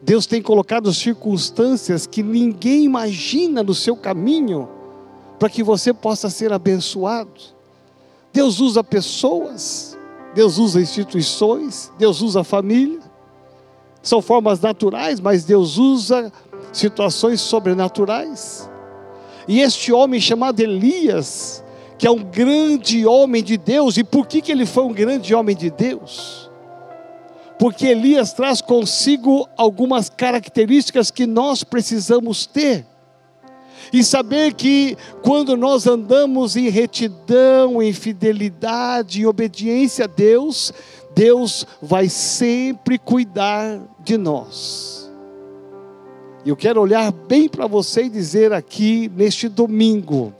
Deus 0.00 0.26
tem 0.26 0.42
colocado 0.42 0.92
circunstâncias 0.92 2.08
que 2.08 2.24
ninguém 2.24 2.86
imagina 2.86 3.62
no 3.62 3.72
seu 3.72 3.96
caminho 3.96 4.68
para 5.38 5.48
que 5.48 5.62
você 5.62 5.94
possa 5.94 6.28
ser 6.28 6.52
abençoado. 6.52 7.61
Deus 8.32 8.60
usa 8.60 8.82
pessoas, 8.82 9.96
Deus 10.34 10.58
usa 10.58 10.80
instituições, 10.80 11.92
Deus 11.98 12.20
usa 12.20 12.42
família. 12.42 13.00
São 14.02 14.20
formas 14.20 14.60
naturais, 14.60 15.20
mas 15.20 15.44
Deus 15.44 15.78
usa 15.78 16.32
situações 16.72 17.40
sobrenaturais. 17.40 18.68
E 19.46 19.60
este 19.60 19.92
homem 19.92 20.20
chamado 20.20 20.60
Elias, 20.60 21.62
que 21.98 22.06
é 22.06 22.10
um 22.10 22.22
grande 22.22 23.06
homem 23.06 23.42
de 23.42 23.56
Deus. 23.56 23.96
E 23.96 24.04
por 24.04 24.26
que, 24.26 24.40
que 24.40 24.50
ele 24.50 24.66
foi 24.66 24.84
um 24.84 24.92
grande 24.92 25.34
homem 25.34 25.54
de 25.54 25.70
Deus? 25.70 26.50
Porque 27.58 27.86
Elias 27.86 28.32
traz 28.32 28.60
consigo 28.60 29.48
algumas 29.56 30.08
características 30.08 31.10
que 31.10 31.26
nós 31.26 31.62
precisamos 31.62 32.46
ter. 32.46 32.86
E 33.90 34.04
saber 34.04 34.54
que 34.54 34.96
quando 35.22 35.56
nós 35.56 35.86
andamos 35.86 36.56
em 36.56 36.68
retidão, 36.68 37.82
em 37.82 37.92
fidelidade, 37.92 39.22
em 39.22 39.26
obediência 39.26 40.04
a 40.04 40.08
Deus, 40.08 40.72
Deus 41.14 41.66
vai 41.80 42.08
sempre 42.08 42.98
cuidar 42.98 43.80
de 44.00 44.16
nós. 44.16 45.10
Eu 46.44 46.56
quero 46.56 46.80
olhar 46.80 47.12
bem 47.12 47.48
para 47.48 47.66
você 47.66 48.04
e 48.04 48.10
dizer 48.10 48.52
aqui 48.52 49.10
neste 49.14 49.48
domingo, 49.48 50.34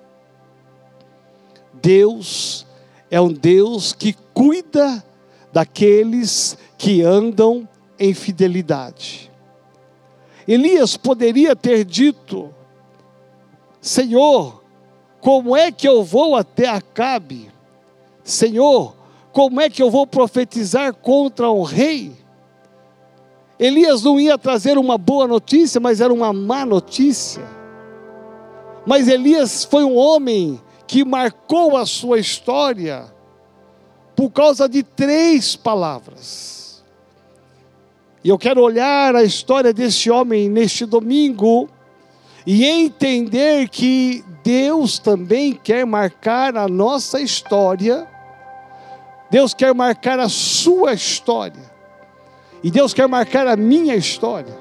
Deus 1.80 2.66
é 3.10 3.20
um 3.20 3.32
Deus 3.32 3.92
que 3.92 4.14
cuida 4.34 5.04
daqueles 5.52 6.56
que 6.76 7.02
andam 7.02 7.68
em 7.98 8.14
fidelidade. 8.14 9.30
Elias 10.46 10.96
poderia 10.96 11.54
ter 11.54 11.84
dito: 11.84 12.52
Senhor, 13.82 14.62
como 15.20 15.56
é 15.56 15.72
que 15.72 15.88
eu 15.88 16.04
vou 16.04 16.36
até 16.36 16.68
Acabe? 16.68 17.50
Senhor, 18.22 18.94
como 19.32 19.60
é 19.60 19.68
que 19.68 19.82
eu 19.82 19.90
vou 19.90 20.06
profetizar 20.06 20.94
contra 20.94 21.50
o 21.50 21.64
rei? 21.64 22.12
Elias 23.58 24.04
não 24.04 24.20
ia 24.20 24.38
trazer 24.38 24.78
uma 24.78 24.96
boa 24.96 25.26
notícia, 25.26 25.80
mas 25.80 26.00
era 26.00 26.14
uma 26.14 26.32
má 26.32 26.64
notícia. 26.64 27.42
Mas 28.86 29.08
Elias 29.08 29.64
foi 29.64 29.84
um 29.84 29.96
homem 29.96 30.60
que 30.86 31.04
marcou 31.04 31.76
a 31.76 31.84
sua 31.84 32.20
história 32.20 33.12
por 34.14 34.30
causa 34.30 34.68
de 34.68 34.84
três 34.84 35.56
palavras. 35.56 36.84
E 38.22 38.28
eu 38.28 38.38
quero 38.38 38.62
olhar 38.62 39.16
a 39.16 39.24
história 39.24 39.72
desse 39.72 40.08
homem 40.08 40.48
neste 40.48 40.86
domingo 40.86 41.68
e 42.46 42.64
entender 42.64 43.68
que 43.68 44.24
Deus 44.42 44.98
também 44.98 45.52
quer 45.52 45.86
marcar 45.86 46.56
a 46.56 46.66
nossa 46.66 47.20
história. 47.20 48.06
Deus 49.30 49.54
quer 49.54 49.74
marcar 49.74 50.18
a 50.18 50.28
sua 50.28 50.92
história. 50.92 51.72
E 52.62 52.70
Deus 52.70 52.92
quer 52.92 53.08
marcar 53.08 53.46
a 53.46 53.56
minha 53.56 53.94
história. 53.94 54.56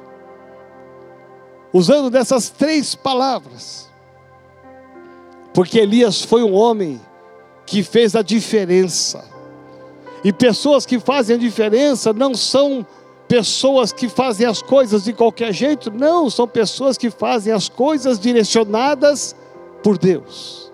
Usando 1.73 2.09
dessas 2.09 2.49
três 2.49 2.95
palavras. 2.95 3.89
Porque 5.53 5.79
Elias 5.79 6.21
foi 6.21 6.43
um 6.43 6.53
homem 6.53 7.01
que 7.65 7.83
fez 7.83 8.15
a 8.15 8.21
diferença. 8.21 9.23
E 10.23 10.31
pessoas 10.31 10.85
que 10.85 10.99
fazem 10.99 11.35
a 11.35 11.39
diferença 11.39 12.13
não 12.13 12.35
são 12.35 12.85
pessoas 13.31 13.93
que 13.93 14.09
fazem 14.09 14.45
as 14.45 14.61
coisas 14.61 15.05
de 15.05 15.13
qualquer 15.13 15.53
jeito, 15.53 15.89
não, 15.89 16.29
são 16.29 16.45
pessoas 16.45 16.97
que 16.97 17.09
fazem 17.09 17.53
as 17.53 17.69
coisas 17.69 18.19
direcionadas 18.19 19.33
por 19.81 19.97
Deus. 19.97 20.69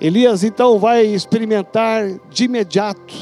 Elias 0.00 0.42
então 0.42 0.76
vai 0.76 1.04
experimentar 1.04 2.18
de 2.28 2.46
imediato. 2.46 3.14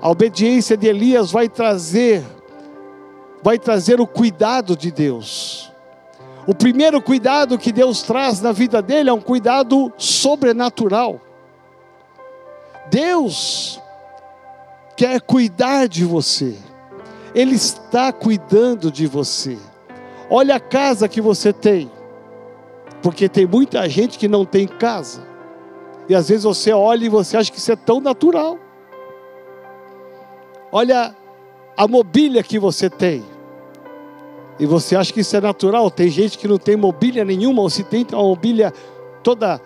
A 0.00 0.08
obediência 0.08 0.76
de 0.76 0.86
Elias 0.86 1.32
vai 1.32 1.48
trazer 1.48 2.22
vai 3.42 3.58
trazer 3.58 4.00
o 4.00 4.06
cuidado 4.06 4.76
de 4.76 4.92
Deus. 4.92 5.72
O 6.46 6.54
primeiro 6.54 7.02
cuidado 7.02 7.58
que 7.58 7.72
Deus 7.72 8.02
traz 8.02 8.40
na 8.40 8.52
vida 8.52 8.80
dele 8.80 9.10
é 9.10 9.12
um 9.12 9.20
cuidado 9.20 9.92
sobrenatural. 9.98 11.20
Deus 12.88 13.80
quer 14.98 15.20
cuidar 15.20 15.86
de 15.86 16.04
você, 16.04 16.56
Ele 17.32 17.54
está 17.54 18.12
cuidando 18.12 18.90
de 18.90 19.06
você. 19.06 19.56
Olha 20.28 20.56
a 20.56 20.60
casa 20.60 21.08
que 21.08 21.20
você 21.20 21.52
tem, 21.52 21.88
porque 23.00 23.28
tem 23.28 23.46
muita 23.46 23.88
gente 23.88 24.18
que 24.18 24.26
não 24.26 24.44
tem 24.44 24.66
casa, 24.66 25.24
e 26.08 26.16
às 26.16 26.28
vezes 26.28 26.42
você 26.42 26.72
olha 26.72 27.04
e 27.04 27.08
você 27.08 27.36
acha 27.36 27.52
que 27.52 27.58
isso 27.58 27.70
é 27.70 27.76
tão 27.76 28.00
natural. 28.00 28.58
Olha 30.72 31.14
a 31.76 31.86
mobília 31.86 32.42
que 32.42 32.58
você 32.58 32.90
tem. 32.90 33.24
E 34.58 34.66
você 34.66 34.96
acha 34.96 35.12
que 35.12 35.20
isso 35.20 35.36
é 35.36 35.40
natural? 35.40 35.90
Tem 35.92 36.08
gente 36.08 36.36
que 36.36 36.48
não 36.48 36.58
tem 36.58 36.76
mobília 36.76 37.24
nenhuma, 37.24 37.62
ou 37.62 37.70
se 37.70 37.84
tem, 37.84 38.04
uma 38.10 38.22
mobília 38.22 38.72
toda 39.22 39.60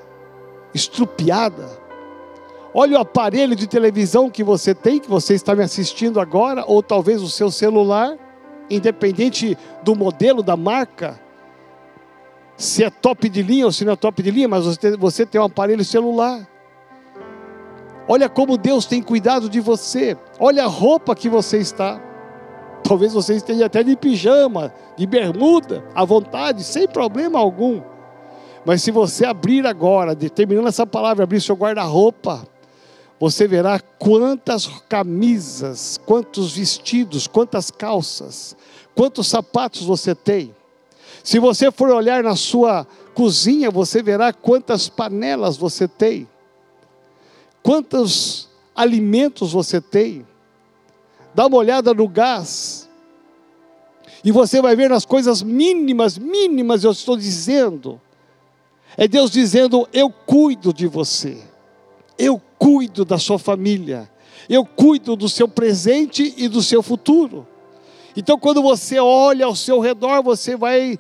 estrupiada. 0.74 1.81
Olha 2.74 2.96
o 2.96 3.00
aparelho 3.00 3.54
de 3.54 3.66
televisão 3.66 4.30
que 4.30 4.42
você 4.42 4.74
tem, 4.74 4.98
que 4.98 5.08
você 5.08 5.34
está 5.34 5.54
me 5.54 5.62
assistindo 5.62 6.18
agora, 6.18 6.64
ou 6.66 6.82
talvez 6.82 7.22
o 7.22 7.28
seu 7.28 7.50
celular, 7.50 8.16
independente 8.70 9.56
do 9.82 9.94
modelo, 9.94 10.42
da 10.42 10.56
marca, 10.56 11.20
se 12.56 12.84
é 12.84 12.90
top 12.90 13.28
de 13.28 13.42
linha 13.42 13.66
ou 13.66 13.72
se 13.72 13.84
não 13.84 13.92
é 13.92 13.96
top 13.96 14.22
de 14.22 14.30
linha, 14.30 14.48
mas 14.48 14.78
você, 14.98 15.26
tem 15.26 15.40
um 15.40 15.44
aparelho 15.44 15.84
celular. 15.84 16.46
Olha 18.06 18.28
como 18.28 18.56
Deus 18.56 18.86
tem 18.86 19.02
cuidado 19.02 19.48
de 19.48 19.60
você. 19.60 20.16
Olha 20.38 20.64
a 20.64 20.68
roupa 20.68 21.14
que 21.14 21.28
você 21.28 21.58
está. 21.58 22.00
Talvez 22.84 23.12
você 23.12 23.34
esteja 23.34 23.66
até 23.66 23.82
de 23.82 23.96
pijama, 23.96 24.72
de 24.96 25.06
bermuda, 25.06 25.84
à 25.94 26.04
vontade, 26.04 26.64
sem 26.64 26.86
problema 26.86 27.38
algum. 27.38 27.80
Mas 28.64 28.82
se 28.82 28.90
você 28.90 29.24
abrir 29.24 29.66
agora, 29.66 30.14
determinando 30.14 30.68
essa 30.68 30.86
palavra, 30.86 31.24
abrir 31.24 31.40
seu 31.40 31.56
guarda-roupa, 31.56 32.46
você 33.22 33.46
verá 33.46 33.78
quantas 33.78 34.66
camisas, 34.88 35.96
quantos 36.04 36.54
vestidos, 36.54 37.28
quantas 37.28 37.70
calças, 37.70 38.56
quantos 38.96 39.28
sapatos 39.28 39.82
você 39.82 40.12
tem. 40.12 40.52
Se 41.22 41.38
você 41.38 41.70
for 41.70 41.90
olhar 41.90 42.24
na 42.24 42.34
sua 42.34 42.84
cozinha, 43.14 43.70
você 43.70 44.02
verá 44.02 44.32
quantas 44.32 44.88
panelas 44.88 45.56
você 45.56 45.86
tem, 45.86 46.28
quantos 47.62 48.48
alimentos 48.74 49.52
você 49.52 49.80
tem. 49.80 50.26
Dá 51.32 51.46
uma 51.46 51.58
olhada 51.58 51.94
no 51.94 52.08
gás. 52.08 52.90
E 54.24 54.32
você 54.32 54.60
vai 54.60 54.74
ver 54.74 54.90
nas 54.90 55.04
coisas 55.04 55.44
mínimas, 55.44 56.18
mínimas, 56.18 56.82
eu 56.82 56.90
estou 56.90 57.16
dizendo. 57.16 58.00
É 58.96 59.06
Deus 59.06 59.30
dizendo: 59.30 59.88
Eu 59.92 60.10
cuido 60.10 60.72
de 60.72 60.88
você. 60.88 61.40
Eu 62.18 62.42
cuido 62.62 63.04
da 63.04 63.18
sua 63.18 63.40
família. 63.40 64.08
Eu 64.48 64.64
cuido 64.64 65.16
do 65.16 65.28
seu 65.28 65.48
presente 65.48 66.32
e 66.36 66.46
do 66.46 66.62
seu 66.62 66.80
futuro. 66.80 67.44
Então, 68.16 68.38
quando 68.38 68.62
você 68.62 69.00
olha 69.00 69.46
ao 69.46 69.56
seu 69.56 69.80
redor, 69.80 70.22
você 70.22 70.54
vai 70.54 70.96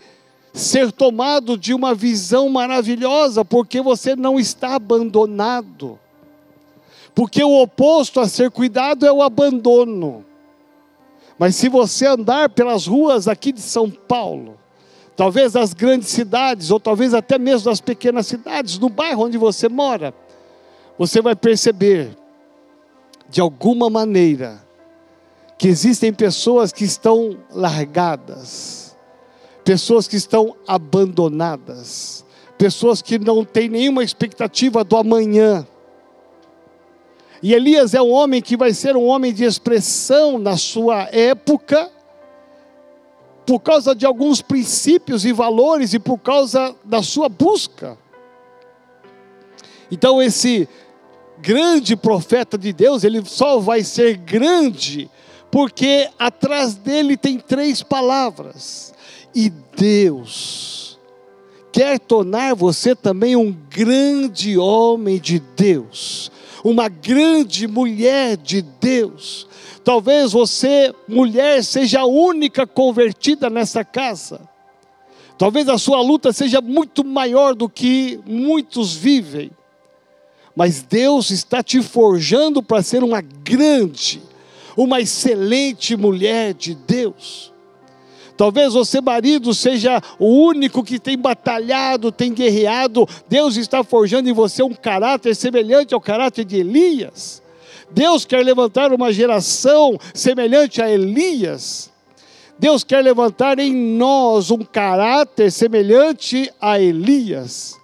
ser 0.52 0.90
tomado 0.90 1.56
de 1.56 1.72
uma 1.72 1.94
visão 1.94 2.48
maravilhosa, 2.48 3.44
porque 3.44 3.80
você 3.80 4.16
não 4.16 4.40
está 4.40 4.74
abandonado. 4.74 6.00
Porque 7.14 7.44
o 7.44 7.62
oposto 7.62 8.18
a 8.18 8.26
ser 8.26 8.50
cuidado 8.50 9.06
é 9.06 9.12
o 9.12 9.22
abandono. 9.22 10.24
Mas 11.38 11.54
se 11.54 11.68
você 11.68 12.06
andar 12.06 12.48
pelas 12.48 12.88
ruas 12.88 13.28
aqui 13.28 13.52
de 13.52 13.60
São 13.60 13.88
Paulo, 13.88 14.58
talvez 15.16 15.52
das 15.52 15.72
grandes 15.74 16.08
cidades, 16.08 16.72
ou 16.72 16.80
talvez 16.80 17.14
até 17.14 17.38
mesmo 17.38 17.70
das 17.70 17.80
pequenas 17.80 18.26
cidades, 18.26 18.80
no 18.80 18.88
bairro 18.88 19.26
onde 19.26 19.38
você 19.38 19.68
mora, 19.68 20.12
você 20.98 21.20
vai 21.20 21.34
perceber, 21.34 22.16
de 23.28 23.40
alguma 23.40 23.88
maneira, 23.88 24.62
que 25.58 25.68
existem 25.68 26.12
pessoas 26.12 26.72
que 26.72 26.84
estão 26.84 27.38
largadas, 27.50 28.96
pessoas 29.64 30.08
que 30.08 30.16
estão 30.16 30.56
abandonadas, 30.66 32.24
pessoas 32.58 33.00
que 33.00 33.18
não 33.18 33.44
têm 33.44 33.68
nenhuma 33.68 34.02
expectativa 34.02 34.84
do 34.84 34.96
amanhã. 34.96 35.66
E 37.42 37.54
Elias 37.54 37.94
é 37.94 38.00
um 38.00 38.10
homem 38.10 38.40
que 38.40 38.56
vai 38.56 38.72
ser 38.72 38.96
um 38.96 39.06
homem 39.06 39.32
de 39.32 39.44
expressão 39.44 40.38
na 40.38 40.56
sua 40.56 41.08
época, 41.10 41.90
por 43.44 43.60
causa 43.60 43.94
de 43.94 44.06
alguns 44.06 44.40
princípios 44.40 45.24
e 45.24 45.32
valores 45.32 45.92
e 45.92 45.98
por 45.98 46.18
causa 46.18 46.74
da 46.84 47.02
sua 47.02 47.28
busca. 47.28 47.98
Então, 49.90 50.22
esse 50.22 50.68
grande 51.42 51.96
profeta 51.96 52.56
de 52.56 52.72
Deus, 52.72 53.02
ele 53.02 53.22
só 53.24 53.58
vai 53.58 53.82
ser 53.82 54.16
grande 54.16 55.10
porque 55.50 56.08
atrás 56.18 56.74
dele 56.74 57.16
tem 57.16 57.38
três 57.38 57.82
palavras. 57.82 58.94
E 59.34 59.50
Deus 59.76 60.98
quer 61.72 61.98
tornar 61.98 62.54
você 62.54 62.94
também 62.94 63.34
um 63.34 63.50
grande 63.70 64.56
homem 64.56 65.18
de 65.18 65.40
Deus, 65.56 66.30
uma 66.62 66.88
grande 66.88 67.66
mulher 67.66 68.36
de 68.36 68.62
Deus. 68.62 69.46
Talvez 69.82 70.32
você, 70.32 70.94
mulher, 71.08 71.64
seja 71.64 72.00
a 72.00 72.06
única 72.06 72.66
convertida 72.66 73.50
nessa 73.50 73.84
casa. 73.84 74.40
Talvez 75.36 75.68
a 75.68 75.76
sua 75.76 76.00
luta 76.00 76.32
seja 76.32 76.60
muito 76.60 77.02
maior 77.02 77.54
do 77.54 77.68
que 77.68 78.20
muitos 78.24 78.94
vivem. 78.94 79.50
Mas 80.54 80.82
Deus 80.82 81.30
está 81.30 81.62
te 81.62 81.82
forjando 81.82 82.62
para 82.62 82.82
ser 82.82 83.02
uma 83.02 83.20
grande, 83.20 84.22
uma 84.76 85.00
excelente 85.00 85.96
mulher 85.96 86.52
de 86.54 86.74
Deus. 86.74 87.52
Talvez 88.36 88.72
você, 88.72 89.00
marido, 89.00 89.54
seja 89.54 90.02
o 90.18 90.26
único 90.26 90.82
que 90.82 90.98
tem 90.98 91.16
batalhado, 91.16 92.10
tem 92.10 92.32
guerreado. 92.32 93.06
Deus 93.28 93.56
está 93.56 93.84
forjando 93.84 94.28
em 94.28 94.32
você 94.32 94.62
um 94.62 94.74
caráter 94.74 95.34
semelhante 95.36 95.94
ao 95.94 96.00
caráter 96.00 96.44
de 96.44 96.56
Elias. 96.56 97.42
Deus 97.90 98.24
quer 98.24 98.42
levantar 98.44 98.92
uma 98.92 99.12
geração 99.12 99.98
semelhante 100.14 100.80
a 100.80 100.90
Elias. 100.90 101.90
Deus 102.58 102.82
quer 102.82 103.02
levantar 103.02 103.58
em 103.58 103.74
nós 103.74 104.50
um 104.50 104.58
caráter 104.58 105.50
semelhante 105.50 106.50
a 106.60 106.80
Elias. 106.80 107.78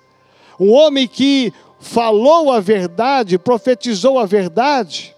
Um 0.58 0.72
homem 0.72 1.06
que 1.06 1.52
falou 1.88 2.52
a 2.52 2.60
verdade, 2.60 3.38
profetizou 3.38 4.18
a 4.18 4.26
verdade 4.26 5.16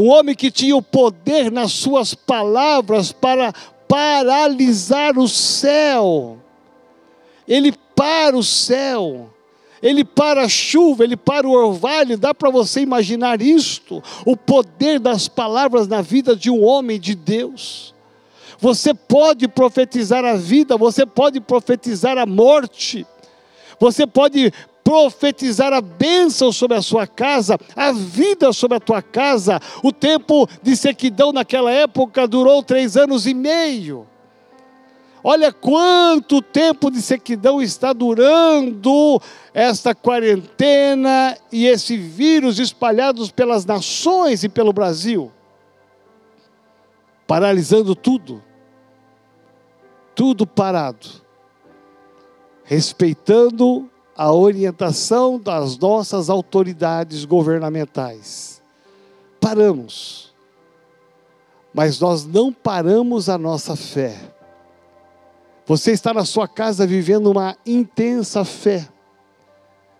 um 0.00 0.08
homem 0.08 0.34
que 0.34 0.50
tinha 0.50 0.74
o 0.74 0.80
poder 0.80 1.52
nas 1.52 1.72
suas 1.72 2.14
palavras 2.14 3.12
para 3.12 3.52
paralisar 3.86 5.18
o 5.18 5.28
céu. 5.28 6.38
Ele 7.46 7.70
para 7.94 8.34
o 8.34 8.42
céu. 8.42 9.28
Ele 9.82 10.02
para 10.02 10.44
a 10.44 10.48
chuva, 10.48 11.04
ele 11.04 11.16
para 11.16 11.46
o 11.46 11.52
orvalho, 11.52 12.16
dá 12.16 12.34
para 12.34 12.50
você 12.50 12.80
imaginar 12.80 13.42
isto? 13.42 14.02
O 14.26 14.36
poder 14.36 14.98
das 14.98 15.28
palavras 15.28 15.86
na 15.86 16.00
vida 16.02 16.34
de 16.34 16.50
um 16.50 16.64
homem 16.64 16.98
de 16.98 17.14
Deus. 17.14 17.94
Você 18.58 18.92
pode 18.94 19.48
profetizar 19.48 20.24
a 20.24 20.34
vida, 20.34 20.76
você 20.76 21.04
pode 21.04 21.40
profetizar 21.40 22.18
a 22.18 22.26
morte, 22.26 23.06
você 23.78 24.06
pode 24.06 24.52
profetizar 24.90 25.72
a 25.72 25.80
bênção 25.80 26.50
sobre 26.50 26.76
a 26.76 26.82
sua 26.82 27.06
casa, 27.06 27.56
a 27.76 27.92
vida 27.92 28.52
sobre 28.52 28.76
a 28.76 28.80
tua 28.80 29.00
casa. 29.00 29.60
O 29.84 29.92
tempo 29.92 30.48
de 30.64 30.76
sequidão 30.76 31.30
naquela 31.30 31.70
época 31.70 32.26
durou 32.26 32.60
três 32.60 32.96
anos 32.96 33.24
e 33.24 33.32
meio. 33.32 34.04
Olha 35.22 35.52
quanto 35.52 36.42
tempo 36.42 36.90
de 36.90 37.00
sequidão 37.00 37.62
está 37.62 37.92
durando 37.92 39.22
esta 39.54 39.94
quarentena 39.94 41.36
e 41.52 41.66
esse 41.66 41.96
vírus 41.96 42.58
espalhados 42.58 43.30
pelas 43.30 43.64
nações 43.64 44.42
e 44.42 44.48
pelo 44.48 44.72
Brasil, 44.72 45.30
paralisando 47.28 47.94
tudo, 47.94 48.42
tudo 50.16 50.48
parado, 50.48 51.06
respeitando 52.64 53.88
a 54.20 54.30
orientação 54.30 55.38
das 55.38 55.78
nossas 55.78 56.28
autoridades 56.28 57.24
governamentais. 57.24 58.60
Paramos, 59.40 60.34
mas 61.72 61.98
nós 61.98 62.26
não 62.26 62.52
paramos 62.52 63.30
a 63.30 63.38
nossa 63.38 63.74
fé. 63.74 64.14
Você 65.64 65.92
está 65.92 66.12
na 66.12 66.26
sua 66.26 66.46
casa 66.46 66.86
vivendo 66.86 67.30
uma 67.30 67.56
intensa 67.64 68.44
fé, 68.44 68.86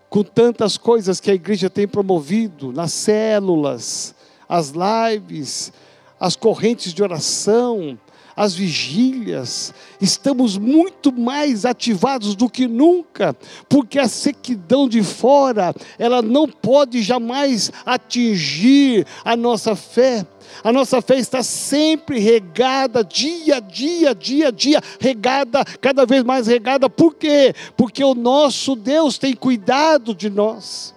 com 0.07 0.21
tantas 0.21 0.77
coisas 0.77 1.19
que 1.19 1.31
a 1.31 1.33
igreja 1.33 1.67
tem 1.67 1.87
promovido, 1.87 2.71
nas 2.71 2.93
células, 2.93 4.13
as 4.47 4.71
lives, 4.71 5.73
as 6.19 6.35
correntes 6.35 6.93
de 6.93 7.01
oração, 7.01 7.97
as 8.41 8.55
vigílias, 8.55 9.71
estamos 10.01 10.57
muito 10.57 11.11
mais 11.11 11.63
ativados 11.63 12.33
do 12.33 12.49
que 12.49 12.67
nunca, 12.67 13.35
porque 13.69 13.99
a 13.99 14.07
sequidão 14.07 14.89
de 14.89 15.03
fora, 15.03 15.75
ela 15.99 16.23
não 16.23 16.47
pode 16.47 17.03
jamais 17.03 17.71
atingir 17.85 19.05
a 19.23 19.35
nossa 19.35 19.75
fé. 19.75 20.25
A 20.63 20.73
nossa 20.73 21.03
fé 21.03 21.19
está 21.19 21.43
sempre 21.43 22.17
regada, 22.17 23.03
dia 23.03 23.57
a 23.57 23.59
dia, 23.59 24.15
dia 24.15 24.47
a 24.47 24.51
dia, 24.51 24.81
regada, 24.99 25.63
cada 25.79 26.03
vez 26.03 26.23
mais 26.23 26.47
regada. 26.47 26.89
Por 26.89 27.13
quê? 27.13 27.53
Porque 27.77 28.03
o 28.03 28.15
nosso 28.15 28.75
Deus 28.75 29.19
tem 29.19 29.35
cuidado 29.35 30.15
de 30.15 30.31
nós. 30.31 30.95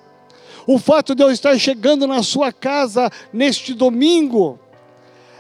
O 0.67 0.79
fato 0.79 1.15
de 1.15 1.23
eu 1.23 1.31
estar 1.31 1.59
chegando 1.59 2.07
na 2.07 2.23
sua 2.23 2.51
casa 2.51 3.11
neste 3.35 3.75
domingo, 3.75 4.59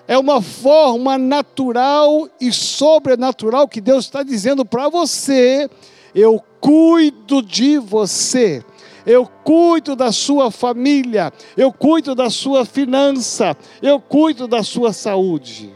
é 0.06 0.18
uma 0.18 0.42
forma 0.42 1.16
natural 1.16 2.28
e 2.40 2.52
sobrenatural 2.52 3.66
que 3.66 3.80
Deus 3.80 4.04
está 4.04 4.22
dizendo 4.22 4.64
para 4.64 4.88
você: 4.88 5.68
eu 6.14 6.42
cuido 6.60 7.42
de 7.42 7.78
você. 7.78 8.64
Eu 9.06 9.26
cuido 9.26 9.94
da 9.94 10.10
sua 10.10 10.50
família, 10.50 11.30
eu 11.58 11.70
cuido 11.70 12.14
da 12.14 12.30
sua 12.30 12.64
finança, 12.64 13.54
eu 13.82 14.00
cuido 14.00 14.48
da 14.48 14.62
sua 14.62 14.94
saúde. 14.94 15.74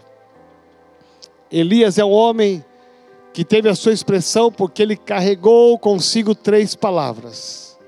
Elias 1.53 1.99
é 1.99 2.05
um 2.05 2.11
homem 2.11 2.64
que 3.35 3.45
teve 3.45 3.69
a 3.69 3.75
sua 3.75 3.93
expressão 3.93 4.51
porque 4.51 4.81
ele 4.81 4.97
carregou 4.97 5.79
consigo 5.79 6.35
três 6.35 6.75
palavras. 6.75 7.79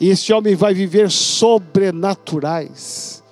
E 0.00 0.08
esse 0.08 0.32
homem 0.32 0.56
vai 0.56 0.74
viver 0.74 1.08
sobrenaturais 1.08 3.22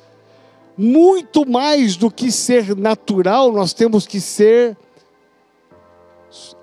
muito 0.77 1.49
mais 1.49 1.97
do 1.97 2.11
que 2.11 2.31
ser 2.31 2.77
natural, 2.77 3.53
nós 3.53 3.73
temos 3.73 4.07
que 4.07 4.21
ser 4.21 4.77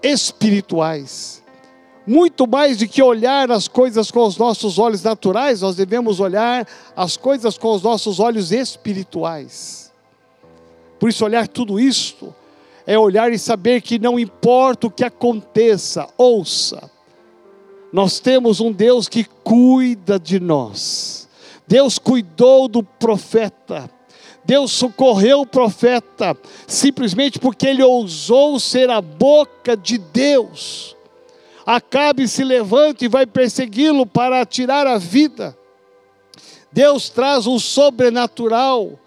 espirituais. 0.04 1.42
Muito 2.06 2.48
mais 2.48 2.78
do 2.78 2.88
que 2.88 3.02
olhar 3.02 3.52
as 3.52 3.68
coisas 3.68 4.12
com 4.12 4.26
os 4.26 4.38
nossos 4.38 4.78
olhos 4.80 5.04
naturais, 5.04 5.62
nós 5.62 5.76
devemos 5.76 6.20
olhar 6.20 6.68
as 6.96 7.16
coisas 7.16 7.58
com 7.58 7.74
os 7.74 7.82
nossos 7.82 8.20
olhos 8.20 8.52
espirituais. 8.52 9.92
Por 11.00 11.10
isso, 11.10 11.24
olhar 11.24 11.48
tudo 11.48 11.80
isto 11.80 12.34
é 12.86 12.98
olhar 12.98 13.32
e 13.32 13.40
saber 13.40 13.82
que 13.82 13.98
não 13.98 14.20
importa 14.20 14.88
o 14.88 14.92
que 14.92 15.06
aconteça, 15.06 16.08
ouça, 16.18 16.90
nós 17.94 18.20
temos 18.20 18.60
um 18.60 18.72
Deus 18.72 19.08
que 19.08 19.24
cuida 19.24 20.20
de 20.20 20.40
nós 20.40 21.22
Deus 21.72 21.98
cuidou 21.98 22.68
do 22.68 22.84
profeta. 22.84 23.90
Deus 24.44 24.72
socorreu 24.72 25.42
o 25.42 25.46
profeta, 25.46 26.36
simplesmente 26.68 27.40
porque 27.40 27.68
ele 27.68 27.84
ousou 27.84 28.60
ser 28.60 28.90
a 28.90 29.02
boca 29.02 29.78
de 29.78 29.98
Deus. 29.98 30.96
Acabe 31.66 32.28
se 32.28 32.44
levanta 32.44 33.06
e 33.06 33.08
vai 33.08 33.26
persegui-lo 33.26 34.06
para 34.06 34.46
tirar 34.46 34.88
a 34.88 34.98
vida. 34.98 35.56
Deus 36.72 37.10
traz 37.10 37.46
o 37.46 37.60
sobrenatural. 37.60 39.00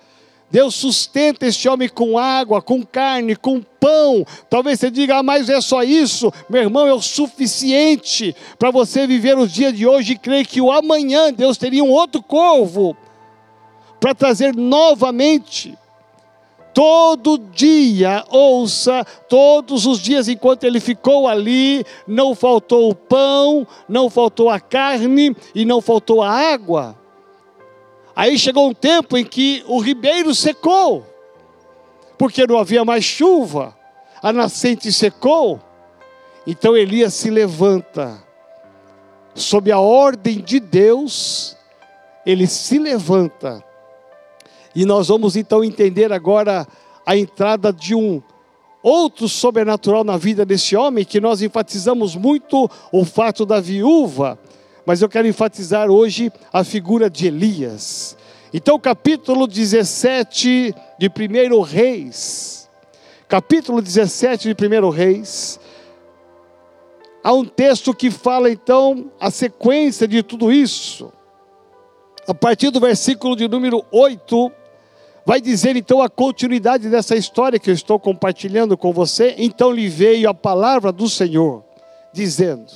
Deus 0.50 0.76
sustenta 0.76 1.46
este 1.46 1.68
homem 1.68 1.88
com 1.88 2.16
água, 2.16 2.62
com 2.62 2.84
carne, 2.84 3.34
com 3.34 3.60
pão. 3.60 4.24
Talvez 4.48 4.78
você 4.78 4.88
diga, 4.88 5.18
ah, 5.18 5.22
mas 5.22 5.48
é 5.48 5.60
só 5.60 5.82
isso. 5.82 6.32
Meu 6.48 6.62
irmão, 6.62 6.86
é 6.86 6.92
o 6.92 7.02
suficiente 7.02 8.36
para 8.56 8.70
você 8.70 9.04
viver 9.04 9.36
os 9.36 9.52
dias 9.52 9.76
de 9.76 9.84
hoje 9.84 10.12
e 10.12 10.18
crer 10.18 10.46
que 10.46 10.60
o 10.60 10.70
amanhã 10.70 11.32
Deus 11.32 11.58
teria 11.58 11.82
um 11.82 11.90
outro 11.90 12.22
corvo 12.22 12.96
para 14.04 14.14
trazer 14.14 14.54
novamente. 14.54 15.78
Todo 16.74 17.38
dia, 17.38 18.22
ouça, 18.28 19.02
todos 19.30 19.86
os 19.86 19.98
dias 19.98 20.28
enquanto 20.28 20.64
ele 20.64 20.78
ficou 20.78 21.26
ali, 21.26 21.82
não 22.06 22.34
faltou 22.34 22.90
o 22.90 22.94
pão, 22.94 23.66
não 23.88 24.10
faltou 24.10 24.50
a 24.50 24.60
carne 24.60 25.34
e 25.54 25.64
não 25.64 25.80
faltou 25.80 26.20
a 26.20 26.30
água. 26.30 26.94
Aí 28.14 28.38
chegou 28.38 28.68
um 28.68 28.74
tempo 28.74 29.16
em 29.16 29.24
que 29.24 29.64
o 29.66 29.80
ribeiro 29.80 30.34
secou, 30.34 31.06
porque 32.18 32.46
não 32.46 32.58
havia 32.58 32.84
mais 32.84 33.04
chuva, 33.04 33.74
a 34.22 34.34
nascente 34.34 34.92
secou. 34.92 35.58
Então 36.46 36.76
Elias 36.76 37.14
se 37.14 37.30
levanta, 37.30 38.22
sob 39.34 39.72
a 39.72 39.78
ordem 39.78 40.42
de 40.42 40.60
Deus, 40.60 41.56
ele 42.26 42.46
se 42.46 42.78
levanta. 42.78 43.64
E 44.74 44.84
nós 44.84 45.08
vamos 45.08 45.36
então 45.36 45.62
entender 45.62 46.12
agora 46.12 46.66
a 47.06 47.16
entrada 47.16 47.72
de 47.72 47.94
um 47.94 48.22
outro 48.82 49.28
sobrenatural 49.28 50.04
na 50.04 50.16
vida 50.16 50.44
desse 50.44 50.76
homem, 50.76 51.04
que 51.04 51.20
nós 51.20 51.42
enfatizamos 51.42 52.16
muito 52.16 52.70
o 52.92 53.04
fato 53.04 53.46
da 53.46 53.60
viúva 53.60 54.38
mas 54.86 55.00
eu 55.00 55.08
quero 55.08 55.26
enfatizar 55.26 55.90
hoje 55.90 56.30
a 56.52 56.62
figura 56.62 57.08
de 57.08 57.26
Elias. 57.26 58.16
Então, 58.52 58.78
capítulo 58.78 59.46
17 59.46 60.74
de 60.98 61.08
1 61.08 61.60
Reis, 61.60 62.68
capítulo 63.26 63.80
17 63.80 64.54
de 64.54 64.66
1 64.66 64.90
Reis, 64.90 65.58
há 67.22 67.32
um 67.32 67.44
texto 67.44 67.94
que 67.94 68.10
fala 68.10 68.50
então 68.50 69.10
a 69.18 69.30
sequência 69.30 70.06
de 70.06 70.22
tudo 70.22 70.52
isso. 70.52 71.12
A 72.28 72.34
partir 72.34 72.70
do 72.70 72.80
versículo 72.80 73.34
de 73.34 73.48
número 73.48 73.84
8, 73.90 74.52
vai 75.26 75.40
dizer 75.40 75.76
então 75.76 76.02
a 76.02 76.08
continuidade 76.08 76.88
dessa 76.88 77.16
história 77.16 77.58
que 77.58 77.70
eu 77.70 77.74
estou 77.74 77.98
compartilhando 77.98 78.76
com 78.76 78.92
você. 78.92 79.34
Então 79.38 79.70
lhe 79.70 79.88
veio 79.88 80.28
a 80.28 80.34
palavra 80.34 80.92
do 80.92 81.08
Senhor, 81.08 81.64
dizendo: 82.12 82.70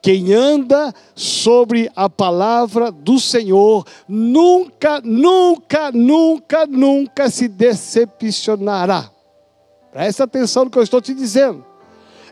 quem 0.00 0.32
anda 0.32 0.94
sobre 1.14 1.90
a 1.94 2.08
palavra 2.08 2.90
do 2.90 3.18
Senhor 3.18 3.84
nunca, 4.08 5.00
nunca, 5.00 5.90
nunca, 5.92 6.66
nunca 6.66 7.28
se 7.28 7.48
decepcionará. 7.48 9.10
Presta 9.90 10.24
atenção 10.24 10.64
no 10.64 10.70
que 10.70 10.78
eu 10.78 10.82
estou 10.82 11.00
te 11.00 11.12
dizendo. 11.12 11.67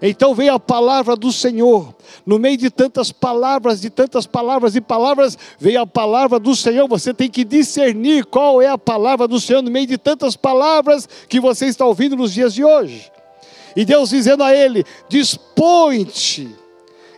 Então 0.00 0.34
veio 0.34 0.54
a 0.54 0.60
palavra 0.60 1.16
do 1.16 1.32
Senhor. 1.32 1.94
No 2.24 2.38
meio 2.38 2.56
de 2.56 2.70
tantas 2.70 3.10
palavras, 3.10 3.80
de 3.80 3.90
tantas 3.90 4.26
palavras 4.26 4.76
e 4.76 4.80
palavras, 4.80 5.38
veio 5.58 5.80
a 5.80 5.86
palavra 5.86 6.38
do 6.38 6.54
Senhor. 6.54 6.86
Você 6.88 7.14
tem 7.14 7.30
que 7.30 7.44
discernir 7.44 8.24
qual 8.26 8.60
é 8.60 8.68
a 8.68 8.78
palavra 8.78 9.26
do 9.26 9.40
Senhor 9.40 9.62
no 9.62 9.70
meio 9.70 9.86
de 9.86 9.98
tantas 9.98 10.36
palavras 10.36 11.08
que 11.28 11.40
você 11.40 11.66
está 11.66 11.84
ouvindo 11.86 12.16
nos 12.16 12.32
dias 12.32 12.52
de 12.52 12.64
hoje. 12.64 13.10
E 13.74 13.84
Deus 13.84 14.10
dizendo 14.10 14.42
a 14.42 14.54
ele: 14.54 14.84
dispõe-te 15.08 16.48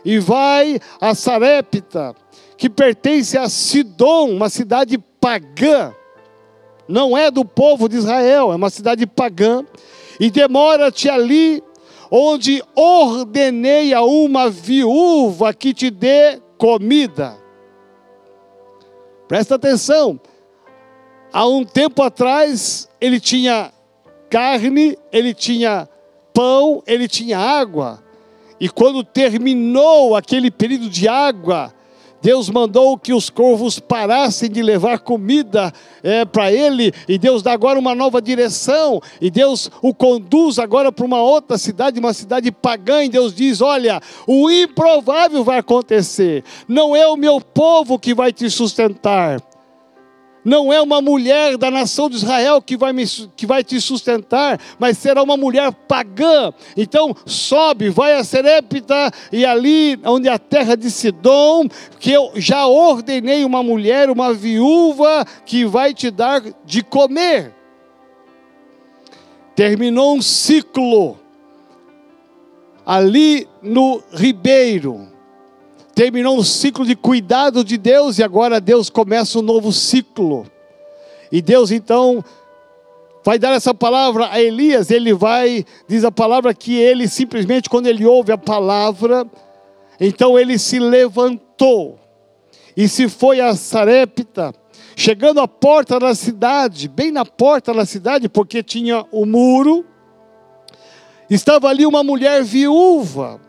e 0.03 0.19
vai 0.19 0.79
a 0.99 1.13
Sarepta, 1.13 2.15
que 2.57 2.69
pertence 2.69 3.37
a 3.37 3.49
Sidom, 3.49 4.31
uma 4.31 4.49
cidade 4.49 4.97
pagã. 4.97 5.93
Não 6.87 7.17
é 7.17 7.29
do 7.29 7.45
povo 7.45 7.87
de 7.87 7.97
Israel, 7.97 8.51
é 8.51 8.55
uma 8.55 8.69
cidade 8.69 9.05
pagã. 9.05 9.63
E 10.19 10.29
demora-te 10.29 11.07
ali, 11.07 11.63
onde 12.11 12.63
ordenei 12.75 13.93
a 13.93 14.01
uma 14.01 14.49
viúva 14.49 15.53
que 15.53 15.73
te 15.73 15.89
dê 15.89 16.41
comida. 16.57 17.37
Presta 19.27 19.55
atenção. 19.55 20.19
Há 21.31 21.47
um 21.47 21.63
tempo 21.63 22.01
atrás, 22.01 22.89
ele 22.99 23.19
tinha 23.19 23.71
carne, 24.29 24.97
ele 25.11 25.33
tinha 25.33 25.87
pão, 26.33 26.81
ele 26.87 27.07
tinha 27.07 27.37
água. 27.37 28.03
E 28.59 28.67
quando 28.67 29.03
terminou 29.03 30.15
aquele 30.15 30.49
período 30.49 30.89
de 30.89 31.07
água, 31.07 31.73
Deus 32.21 32.49
mandou 32.49 32.97
que 32.97 33.13
os 33.13 33.29
corvos 33.29 33.79
parassem 33.79 34.49
de 34.49 34.61
levar 34.61 34.99
comida 34.99 35.73
é, 36.03 36.25
para 36.25 36.51
ele, 36.51 36.93
e 37.07 37.17
Deus 37.17 37.41
dá 37.41 37.53
agora 37.53 37.79
uma 37.79 37.95
nova 37.95 38.21
direção, 38.21 39.01
e 39.21 39.29
Deus 39.29 39.71
o 39.81 39.93
conduz 39.93 40.59
agora 40.59 40.91
para 40.91 41.05
uma 41.05 41.21
outra 41.21 41.57
cidade, 41.57 41.99
uma 41.99 42.13
cidade 42.13 42.51
pagã, 42.51 43.03
e 43.03 43.09
Deus 43.09 43.33
diz: 43.33 43.61
Olha, 43.61 44.01
o 44.27 44.49
improvável 44.49 45.43
vai 45.43 45.59
acontecer, 45.59 46.43
não 46.67 46.95
é 46.95 47.07
o 47.07 47.17
meu 47.17 47.39
povo 47.39 47.97
que 47.97 48.13
vai 48.13 48.33
te 48.33 48.49
sustentar, 48.49 49.41
não 50.43 50.71
é 50.71 50.81
uma 50.81 51.01
mulher 51.01 51.57
da 51.57 51.69
nação 51.69 52.09
de 52.09 52.15
Israel 52.15 52.61
que 52.61 52.77
vai, 52.77 52.93
me, 52.93 53.05
que 53.35 53.45
vai 53.45 53.63
te 53.63 53.79
sustentar, 53.81 54.59
mas 54.77 54.97
será 54.97 55.21
uma 55.21 55.35
mulher 55.35 55.71
pagã. 55.71 56.53
Então 56.77 57.15
sobe, 57.25 57.89
vai 57.89 58.13
a 58.13 58.23
Serepta 58.23 59.11
e 59.31 59.45
ali 59.45 59.99
onde 60.05 60.27
é 60.27 60.31
a 60.31 60.39
terra 60.39 60.75
de 60.75 60.89
Sidom, 60.89 61.67
que 61.99 62.11
eu 62.11 62.31
já 62.35 62.65
ordenei 62.67 63.43
uma 63.43 63.61
mulher, 63.61 64.09
uma 64.09 64.33
viúva, 64.33 65.25
que 65.45 65.65
vai 65.65 65.93
te 65.93 66.09
dar 66.09 66.41
de 66.65 66.83
comer. 66.83 67.53
Terminou 69.55 70.15
um 70.15 70.21
ciclo 70.21 71.19
ali 72.85 73.47
no 73.61 74.01
ribeiro 74.13 75.08
terminou 75.99 76.37
um 76.37 76.43
ciclo 76.43 76.85
de 76.85 76.95
cuidado 76.95 77.61
de 77.61 77.77
Deus 77.77 78.19
e 78.19 78.23
agora 78.23 78.61
Deus 78.61 78.89
começa 78.89 79.37
um 79.37 79.41
novo 79.41 79.73
ciclo. 79.73 80.49
E 81.29 81.41
Deus 81.41 81.71
então 81.71 82.23
vai 83.21 83.37
dar 83.37 83.51
essa 83.51 83.73
palavra 83.73 84.29
a 84.31 84.41
Elias, 84.41 84.91
ele 84.91 85.13
vai, 85.13 85.65
diz 85.89 86.05
a 86.05 86.11
palavra 86.11 86.53
que 86.53 86.73
ele 86.73 87.05
simplesmente, 87.05 87.69
quando 87.69 87.87
ele 87.87 88.05
ouve 88.05 88.31
a 88.31 88.37
palavra, 88.37 89.27
então 89.99 90.39
ele 90.39 90.57
se 90.57 90.79
levantou 90.79 91.99
e 92.77 92.87
se 92.87 93.09
foi 93.09 93.41
a 93.41 93.53
Sarepta, 93.53 94.53
chegando 94.95 95.41
à 95.41 95.49
porta 95.49 95.99
da 95.99 96.15
cidade, 96.15 96.87
bem 96.87 97.11
na 97.11 97.25
porta 97.25 97.73
da 97.73 97.85
cidade, 97.85 98.29
porque 98.29 98.63
tinha 98.63 99.05
o 99.11 99.25
muro, 99.25 99.85
estava 101.29 101.67
ali 101.67 101.85
uma 101.85 102.05
mulher 102.05 102.41
viúva, 102.41 103.48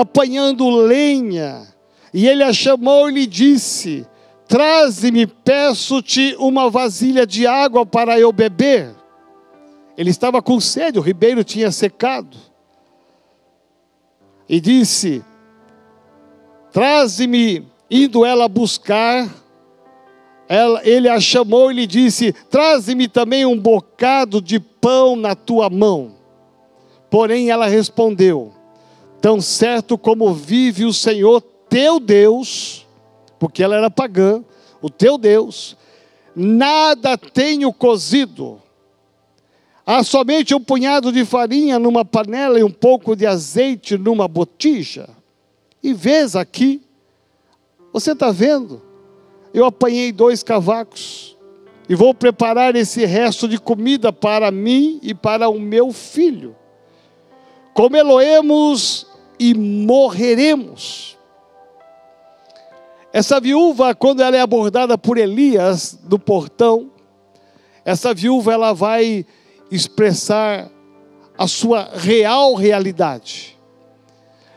apanhando 0.00 0.68
lenha. 0.70 1.68
E 2.12 2.26
ele 2.26 2.42
a 2.42 2.52
chamou 2.52 3.08
e 3.08 3.12
lhe 3.12 3.26
disse: 3.26 4.04
Traze-me, 4.48 5.26
peço-te 5.26 6.34
uma 6.38 6.68
vasilha 6.68 7.24
de 7.24 7.46
água 7.46 7.86
para 7.86 8.18
eu 8.18 8.32
beber. 8.32 8.92
Ele 9.96 10.10
estava 10.10 10.42
com 10.42 10.58
sede, 10.58 10.98
o 10.98 11.02
ribeiro 11.02 11.44
tinha 11.44 11.70
secado. 11.70 12.36
E 14.48 14.60
disse: 14.60 15.24
Traze-me, 16.72 17.64
indo 17.88 18.24
ela 18.24 18.48
buscar. 18.48 19.32
Ela, 20.46 20.86
ele 20.86 21.08
a 21.08 21.20
chamou 21.20 21.70
e 21.70 21.74
lhe 21.74 21.86
disse: 21.86 22.32
Traze-me 22.50 23.06
também 23.06 23.46
um 23.46 23.58
bocado 23.58 24.42
de 24.42 24.58
pão 24.58 25.14
na 25.14 25.36
tua 25.36 25.70
mão. 25.70 26.16
Porém 27.08 27.50
ela 27.50 27.66
respondeu: 27.66 28.52
Tão 29.24 29.40
certo 29.40 29.96
como 29.96 30.34
vive 30.34 30.84
o 30.84 30.92
Senhor 30.92 31.40
teu 31.40 31.98
Deus, 31.98 32.86
porque 33.38 33.62
ela 33.62 33.74
era 33.74 33.90
pagã, 33.90 34.44
o 34.82 34.90
teu 34.90 35.16
Deus, 35.16 35.78
nada 36.36 37.16
tenho 37.16 37.72
cozido. 37.72 38.60
Há 39.86 40.04
somente 40.04 40.54
um 40.54 40.60
punhado 40.60 41.10
de 41.10 41.24
farinha 41.24 41.78
numa 41.78 42.04
panela 42.04 42.60
e 42.60 42.62
um 42.62 42.70
pouco 42.70 43.16
de 43.16 43.24
azeite 43.24 43.96
numa 43.96 44.28
botija. 44.28 45.08
E 45.82 45.94
vês 45.94 46.36
aqui, 46.36 46.82
você 47.94 48.12
está 48.12 48.30
vendo? 48.30 48.82
Eu 49.54 49.64
apanhei 49.64 50.12
dois 50.12 50.42
cavacos 50.42 51.34
e 51.88 51.94
vou 51.94 52.12
preparar 52.12 52.76
esse 52.76 53.06
resto 53.06 53.48
de 53.48 53.56
comida 53.56 54.12
para 54.12 54.50
mim 54.50 55.00
e 55.02 55.14
para 55.14 55.48
o 55.48 55.58
meu 55.58 55.92
filho. 55.92 56.54
Comê-lo-emos 57.72 59.13
e 59.44 59.52
morreremos. 59.52 61.18
Essa 63.12 63.38
viúva, 63.38 63.94
quando 63.94 64.22
ela 64.22 64.34
é 64.34 64.40
abordada 64.40 64.96
por 64.96 65.18
Elias 65.18 65.98
do 66.02 66.18
portão, 66.18 66.90
essa 67.84 68.14
viúva 68.14 68.54
ela 68.54 68.72
vai 68.72 69.26
expressar 69.70 70.70
a 71.36 71.46
sua 71.46 71.90
real 71.94 72.54
realidade. 72.54 73.58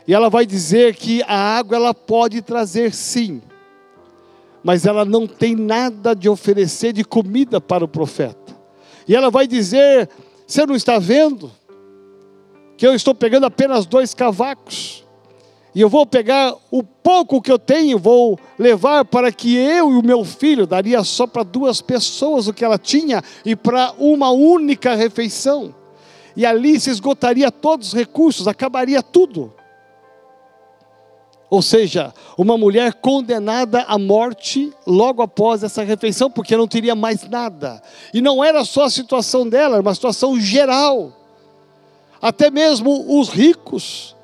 E 0.06 0.14
ela 0.14 0.30
vai 0.30 0.46
dizer 0.46 0.96
que 0.96 1.22
a 1.24 1.58
água 1.58 1.76
ela 1.76 1.92
pode 1.92 2.40
trazer 2.40 2.94
sim, 2.94 3.42
mas 4.64 4.86
ela 4.86 5.04
não 5.04 5.26
tem 5.26 5.54
nada 5.54 6.14
de 6.14 6.30
oferecer 6.30 6.94
de 6.94 7.04
comida 7.04 7.60
para 7.60 7.84
o 7.84 7.88
profeta. 7.88 8.56
E 9.06 9.14
ela 9.14 9.30
vai 9.30 9.46
dizer: 9.46 10.08
Você 10.46 10.64
não 10.64 10.74
está 10.74 10.98
vendo 10.98 11.52
que 12.78 12.86
eu 12.86 12.94
estou 12.94 13.12
pegando 13.12 13.44
apenas 13.44 13.84
dois 13.84 14.14
cavacos? 14.14 15.04
E 15.74 15.80
eu 15.80 15.88
vou 15.88 16.06
pegar 16.06 16.54
o 16.70 16.82
pouco 16.82 17.42
que 17.42 17.50
eu 17.50 17.58
tenho, 17.58 17.98
vou 17.98 18.38
levar 18.58 19.04
para 19.04 19.30
que 19.30 19.54
eu 19.56 19.92
e 19.92 19.96
o 19.96 20.02
meu 20.02 20.24
filho 20.24 20.66
daria 20.66 21.02
só 21.02 21.26
para 21.26 21.42
duas 21.42 21.80
pessoas 21.80 22.46
o 22.46 22.54
que 22.54 22.64
ela 22.64 22.78
tinha 22.78 23.22
e 23.44 23.54
para 23.54 23.92
uma 23.98 24.30
única 24.30 24.94
refeição. 24.94 25.74
E 26.36 26.46
ali 26.46 26.78
se 26.78 26.88
esgotaria 26.88 27.50
todos 27.50 27.88
os 27.88 27.94
recursos, 27.94 28.46
acabaria 28.46 29.02
tudo. 29.02 29.52
Ou 31.50 31.62
seja, 31.62 32.14
uma 32.36 32.56
mulher 32.56 32.94
condenada 32.94 33.82
à 33.88 33.98
morte 33.98 34.72
logo 34.86 35.20
após 35.20 35.64
essa 35.64 35.82
refeição, 35.82 36.30
porque 36.30 36.56
não 36.56 36.68
teria 36.68 36.94
mais 36.94 37.28
nada. 37.28 37.82
E 38.14 38.20
não 38.20 38.44
era 38.44 38.64
só 38.64 38.84
a 38.84 38.90
situação 38.90 39.48
dela, 39.48 39.74
era 39.76 39.82
uma 39.82 39.94
situação 39.94 40.38
geral. 40.38 41.17
Até 42.20 42.50
mesmo 42.50 43.18
os 43.18 43.28
ricos, 43.28 44.16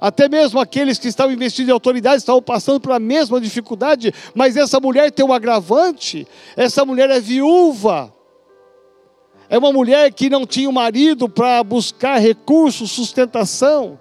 até 0.00 0.28
mesmo 0.28 0.60
aqueles 0.60 0.98
que 0.98 1.08
estavam 1.08 1.32
investindo 1.32 1.68
em 1.68 1.72
autoridade 1.72 2.18
estavam 2.18 2.42
passando 2.42 2.80
pela 2.80 2.98
mesma 2.98 3.40
dificuldade, 3.40 4.12
mas 4.34 4.56
essa 4.56 4.80
mulher 4.80 5.10
tem 5.12 5.24
um 5.24 5.32
agravante: 5.32 6.26
essa 6.56 6.84
mulher 6.84 7.10
é 7.10 7.20
viúva. 7.20 8.12
É 9.48 9.56
uma 9.56 9.72
mulher 9.72 10.12
que 10.12 10.28
não 10.28 10.44
tinha 10.44 10.68
um 10.68 10.72
marido 10.72 11.28
para 11.28 11.62
buscar 11.62 12.18
recursos, 12.18 12.90
sustentação 12.90 13.96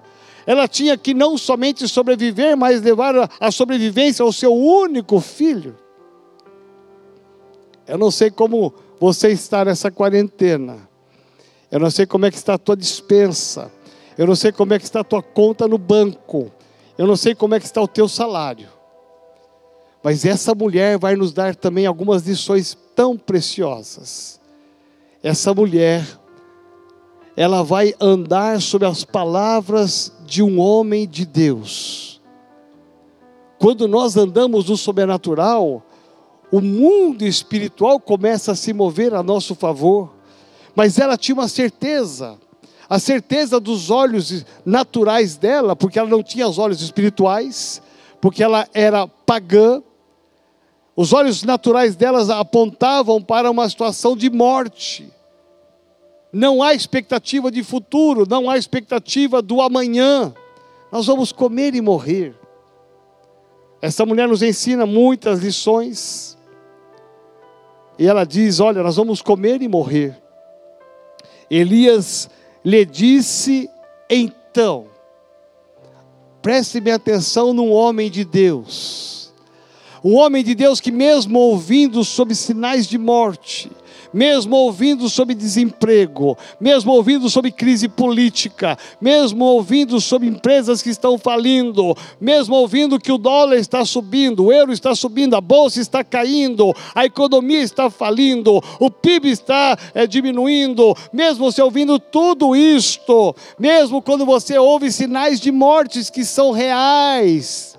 ela 0.46 0.68
tinha 0.68 0.98
que 0.98 1.14
não 1.14 1.38
somente 1.38 1.88
sobreviver, 1.88 2.56
mas 2.56 2.82
levar 2.82 3.30
a 3.40 3.52
sobrevivência 3.52 4.24
ao 4.24 4.32
seu 4.32 4.54
único 4.54 5.20
filho. 5.20 5.76
Eu 7.88 7.98
não 7.98 8.12
sei 8.12 8.30
como 8.30 8.74
você 9.00 9.30
está 9.30 9.66
nessa 9.66 9.90
quarentena. 9.90 10.88
Eu 11.76 11.80
não 11.82 11.92
sei 11.92 12.06
como 12.06 12.26
é 12.26 12.32
que 12.32 12.38
está 12.38 12.54
a 12.54 12.58
tua 12.58 12.78
dispensa. 12.78 13.70
Eu 14.18 14.26
não 14.26 14.34
sei 14.34 14.50
como 14.54 14.74
é 14.74 14.80
que 14.80 14.86
está 14.86 15.02
a 15.02 15.04
tua 15.04 15.22
conta 15.22 15.68
no 15.68 15.78
banco. 15.78 16.50
Eu 16.98 17.06
não 17.06 17.18
sei 17.18 17.36
como 17.36 17.54
é 17.54 17.60
que 17.60 17.66
está 17.66 17.82
o 17.82 17.88
teu 17.88 18.08
salário. 18.08 18.70
Mas 20.02 20.24
essa 20.24 20.56
mulher 20.56 20.98
vai 20.98 21.18
nos 21.18 21.34
dar 21.34 21.54
também 21.54 21.86
algumas 21.86 22.26
lições 22.26 22.78
tão 22.96 23.18
preciosas. 23.18 24.40
Essa 25.22 25.54
mulher 25.54 26.08
ela 27.36 27.62
vai 27.62 27.94
andar 28.00 28.62
sobre 28.62 28.88
as 28.88 29.04
palavras 29.04 30.14
de 30.26 30.42
um 30.42 30.62
homem 30.62 31.06
de 31.06 31.26
Deus. 31.26 32.22
Quando 33.60 33.86
nós 33.86 34.16
andamos 34.16 34.70
no 34.70 34.78
sobrenatural, 34.78 35.84
o 36.50 36.62
mundo 36.62 37.26
espiritual 37.26 38.00
começa 38.00 38.54
a 38.54 38.56
se 38.56 38.72
mover 38.72 39.14
a 39.14 39.22
nosso 39.22 39.54
favor, 39.56 40.15
mas 40.76 41.00
ela 41.00 41.18
tinha 41.18 41.36
uma 41.36 41.48
certeza, 41.48 42.38
a 42.90 43.00
certeza 43.00 43.60
dos 43.60 43.90
olhos 43.90 44.46
naturais 44.66 45.38
dela, 45.38 45.76
porque 45.76 45.98
ela 45.98 46.10
não 46.10 46.22
tinha 46.22 46.48
os 46.48 46.58
olhos 46.58 46.82
espirituais, 46.82 47.82
porque 48.20 48.44
ela 48.44 48.68
era 48.74 49.08
pagã. 49.08 49.82
Os 50.96 51.14
olhos 51.14 51.44
naturais 51.44 51.96
delas 51.96 52.30
apontavam 52.30 53.22
para 53.22 53.50
uma 53.50 53.68
situação 53.70 54.16
de 54.16 54.30
morte 54.30 55.12
não 56.36 56.62
há 56.62 56.74
expectativa 56.74 57.50
de 57.50 57.64
futuro, 57.64 58.26
não 58.30 58.50
há 58.50 58.58
expectativa 58.58 59.42
do 59.42 59.62
amanhã. 59.62 60.34
Nós 60.92 61.06
vamos 61.06 61.32
comer 61.32 61.74
e 61.76 61.80
morrer. 61.80 62.36
Essa 63.82 64.06
mulher 64.06 64.28
nos 64.28 64.42
ensina 64.42 64.86
muitas 64.86 65.40
lições. 65.40 66.38
E 67.98 68.06
ela 68.06 68.26
diz: 68.26 68.60
Olha, 68.60 68.84
nós 68.84 68.98
vamos 68.98 69.22
comer 69.22 69.62
e 69.62 69.70
morrer. 69.70 70.22
Elias 71.50 72.30
lhe 72.64 72.86
disse 72.86 73.70
então: 74.10 74.88
Preste-me 76.42 76.92
atenção 76.92 77.54
num 77.54 77.72
homem 77.72 78.10
de 78.10 78.24
Deus. 78.24 79.34
Um 80.04 80.16
homem 80.16 80.44
de 80.44 80.54
Deus 80.54 80.80
que, 80.80 80.92
mesmo 80.92 81.40
ouvindo 81.40 82.04
sobre 82.04 82.36
sinais 82.36 82.88
de 82.88 82.98
morte, 82.98 83.72
mesmo 84.16 84.56
ouvindo 84.56 85.10
sobre 85.10 85.36
desemprego, 85.36 86.38
mesmo 86.58 86.94
ouvindo 86.94 87.30
sobre 87.30 87.52
crise 87.52 87.90
política, 87.90 88.78
mesmo 89.02 89.44
ouvindo 89.44 90.00
sobre 90.00 90.30
empresas 90.30 90.82
que 90.82 90.90
estão 90.90 91.18
falindo, 91.18 91.94
mesmo 92.20 92.56
ouvindo 92.56 92.98
que 92.98 93.12
o 93.12 93.18
dólar 93.18 93.58
está 93.58 93.84
subindo, 93.84 94.46
o 94.46 94.54
euro 94.54 94.72
está 94.72 94.96
subindo, 94.96 95.36
a 95.36 95.42
bolsa 95.42 95.82
está 95.82 96.02
caindo, 96.02 96.74
a 96.96 97.04
economia 97.06 97.62
está 97.62 97.90
falindo, 97.90 98.64
o 98.80 98.90
PIB 98.90 99.30
está 99.30 99.78
é, 99.94 100.08
diminuindo, 100.08 100.96
mesmo 101.12 101.52
você 101.52 101.62
ouvindo 101.62 102.00
tudo 102.00 102.56
isto, 102.56 103.36
mesmo 103.60 104.02
quando 104.02 104.26
você 104.26 104.58
ouve 104.58 104.94
sinais 104.94 105.42
de 105.42 105.52
mortes 105.52 106.10
que 106.10 106.24
são 106.24 106.52
reais, 106.52 107.75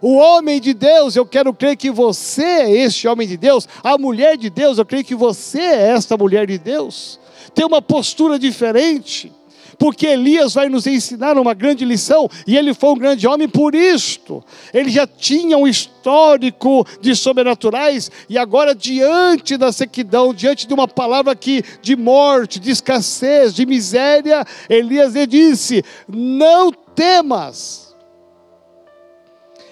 o 0.00 0.16
homem 0.16 0.60
de 0.60 0.74
Deus, 0.74 1.16
eu 1.16 1.26
quero 1.26 1.52
crer 1.52 1.76
que 1.76 1.90
você 1.90 2.44
é 2.44 2.70
este 2.70 3.08
homem 3.08 3.26
de 3.26 3.36
Deus. 3.36 3.68
A 3.82 3.98
mulher 3.98 4.36
de 4.36 4.50
Deus, 4.50 4.78
eu 4.78 4.86
creio 4.86 5.04
que 5.04 5.14
você 5.14 5.60
é 5.60 5.90
esta 5.90 6.16
mulher 6.16 6.46
de 6.46 6.58
Deus. 6.58 7.18
Tem 7.54 7.64
uma 7.64 7.82
postura 7.82 8.38
diferente. 8.38 9.32
Porque 9.78 10.06
Elias 10.08 10.54
vai 10.54 10.68
nos 10.68 10.88
ensinar 10.88 11.38
uma 11.38 11.54
grande 11.54 11.84
lição, 11.84 12.28
e 12.46 12.56
ele 12.56 12.74
foi 12.74 12.90
um 12.90 12.98
grande 12.98 13.28
homem 13.28 13.48
por 13.48 13.76
isto. 13.76 14.42
Ele 14.74 14.90
já 14.90 15.06
tinha 15.06 15.56
um 15.56 15.68
histórico 15.68 16.84
de 17.00 17.14
sobrenaturais, 17.14 18.10
e 18.28 18.36
agora, 18.36 18.74
diante 18.74 19.56
da 19.56 19.70
sequidão, 19.70 20.34
diante 20.34 20.66
de 20.66 20.74
uma 20.74 20.88
palavra 20.88 21.32
aqui 21.32 21.62
de 21.80 21.94
morte, 21.94 22.58
de 22.58 22.72
escassez, 22.72 23.54
de 23.54 23.64
miséria, 23.64 24.44
Elias 24.68 25.14
lhe 25.14 25.26
disse: 25.28 25.84
Não 26.08 26.72
temas 26.72 27.87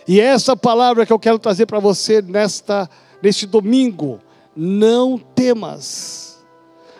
e 0.06 0.20
é 0.20 0.24
essa 0.24 0.56
palavra 0.56 1.04
que 1.04 1.12
eu 1.12 1.18
quero 1.18 1.38
trazer 1.38 1.66
para 1.66 1.78
você 1.78 2.22
nesta 2.22 2.88
neste 3.22 3.46
domingo. 3.46 4.20
Não 4.54 5.18
temas. 5.18 6.44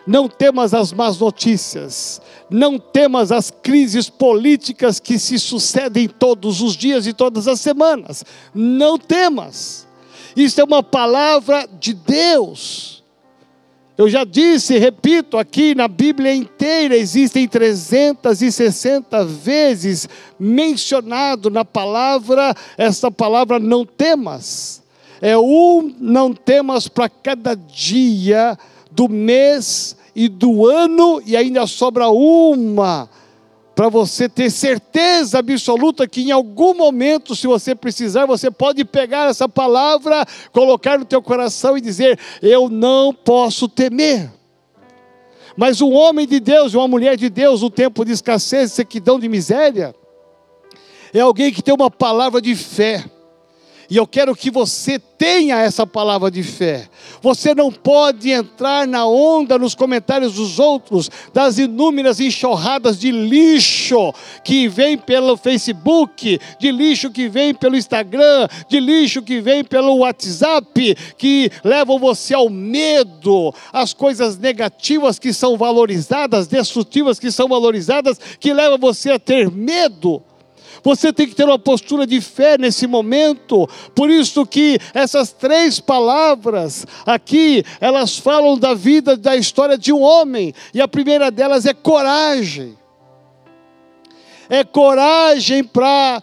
Não 0.05 0.27
temas 0.29 0.73
as 0.73 0.93
más 0.93 1.17
notícias. 1.17 2.21
Não 2.49 2.77
temas 2.77 3.31
as 3.31 3.51
crises 3.51 4.09
políticas 4.09 4.99
que 4.99 5.19
se 5.19 5.37
sucedem 5.39 6.07
todos 6.07 6.61
os 6.61 6.75
dias 6.75 7.07
e 7.07 7.13
todas 7.13 7.47
as 7.47 7.59
semanas. 7.59 8.23
Não 8.53 8.97
temas. 8.97 9.87
Isso 10.35 10.61
é 10.61 10.63
uma 10.63 10.83
palavra 10.83 11.67
de 11.79 11.93
Deus. 11.93 12.96
Eu 13.97 14.07
já 14.07 14.23
disse, 14.23 14.77
repito, 14.77 15.39
aqui 15.39 15.73
na 15.73 15.87
Bíblia 15.87 16.35
inteira 16.35 16.95
existem 16.95 17.47
360 17.47 19.25
vezes 19.25 20.07
mencionado 20.39 21.49
na 21.49 21.65
palavra, 21.65 22.53
essa 22.77 23.09
palavra 23.09 23.57
não 23.57 23.83
temas. 23.83 24.83
É 25.19 25.35
um 25.35 25.95
não 25.99 26.31
temas 26.31 26.87
para 26.87 27.09
cada 27.09 27.55
dia 27.55 28.55
do 28.91 29.09
mês 29.09 29.97
e 30.15 30.29
do 30.29 30.67
ano, 30.67 31.19
e 31.25 31.35
ainda 31.35 31.65
sobra 31.65 32.07
uma 32.09 33.09
para 33.77 33.89
você 33.89 34.27
ter 34.27 34.49
certeza 34.49 35.37
absoluta 35.37 36.07
que 36.07 36.21
em 36.21 36.31
algum 36.31 36.73
momento, 36.73 37.35
se 37.35 37.45
você 37.45 37.75
precisar, 37.75 38.25
você 38.25 38.49
pode 38.49 38.83
pegar 38.83 39.29
essa 39.29 39.47
palavra, 39.47 40.25
colocar 40.51 40.97
no 40.97 41.05
teu 41.05 41.21
coração 41.21 41.77
e 41.77 41.81
dizer: 41.81 42.19
Eu 42.41 42.69
não 42.69 43.13
posso 43.13 43.69
temer. 43.69 44.31
Mas 45.55 45.79
um 45.79 45.93
homem 45.93 46.25
de 46.25 46.39
Deus, 46.39 46.73
uma 46.73 46.87
mulher 46.87 47.15
de 47.17 47.29
Deus, 47.29 47.61
no 47.61 47.69
tempo 47.69 48.03
de 48.03 48.13
escassez, 48.13 48.71
sequidão, 48.71 49.19
de 49.19 49.29
miséria, 49.29 49.93
é 51.13 51.19
alguém 51.19 51.53
que 51.53 51.61
tem 51.61 51.71
uma 51.71 51.91
palavra 51.91 52.41
de 52.41 52.55
fé 52.55 53.05
e 53.89 53.97
eu 53.97 54.05
quero 54.05 54.35
que 54.35 54.51
você 54.51 54.99
tenha 54.99 55.59
essa 55.59 55.87
palavra 55.87 56.29
de 56.29 56.43
fé. 56.43 56.87
Você 57.21 57.55
não 57.55 57.71
pode 57.71 58.29
entrar 58.29 58.85
na 58.85 59.07
onda 59.07 59.57
nos 59.57 59.73
comentários 59.73 60.35
dos 60.35 60.59
outros, 60.59 61.09
das 61.33 61.57
inúmeras 61.57 62.19
enxurradas 62.19 62.99
de 62.99 63.11
lixo 63.11 64.13
que 64.43 64.67
vem 64.67 64.97
pelo 64.97 65.37
Facebook, 65.37 66.39
de 66.59 66.71
lixo 66.71 67.09
que 67.09 67.27
vem 67.27 67.53
pelo 67.53 67.75
Instagram, 67.75 68.47
de 68.69 68.79
lixo 68.79 69.21
que 69.21 69.41
vem 69.41 69.63
pelo 69.63 69.97
WhatsApp, 69.97 70.95
que 71.17 71.51
levam 71.63 71.97
você 71.97 72.33
ao 72.33 72.49
medo, 72.49 73.53
as 73.71 73.93
coisas 73.93 74.37
negativas 74.37 75.17
que 75.17 75.33
são 75.33 75.57
valorizadas, 75.57 76.47
destrutivas 76.47 77.19
que 77.19 77.31
são 77.31 77.47
valorizadas, 77.47 78.19
que 78.39 78.53
levam 78.53 78.77
você 78.77 79.11
a 79.11 79.19
ter 79.19 79.49
medo. 79.49 80.21
Você 80.87 81.11
tem 81.11 81.27
que 81.27 81.35
ter 81.35 81.43
uma 81.43 81.59
postura 81.59 82.07
de 82.07 82.21
fé 82.21 82.57
nesse 82.57 82.87
momento. 82.87 83.67
Por 83.93 84.09
isso 84.09 84.45
que 84.45 84.79
essas 84.93 85.33
três 85.33 85.81
palavras 85.81 86.87
aqui, 87.05 87.61
elas 87.81 88.17
falam 88.17 88.57
da 88.57 88.73
vida, 88.73 89.17
da 89.17 89.35
história 89.35 89.77
de 89.77 89.91
um 89.91 90.01
homem. 90.01 90.53
E 90.73 90.79
a 90.79 90.87
primeira 90.87 91.29
delas 91.29 91.65
é 91.65 91.73
coragem. 91.73 92.77
É 94.49 94.63
coragem 94.63 95.61
para 95.61 96.21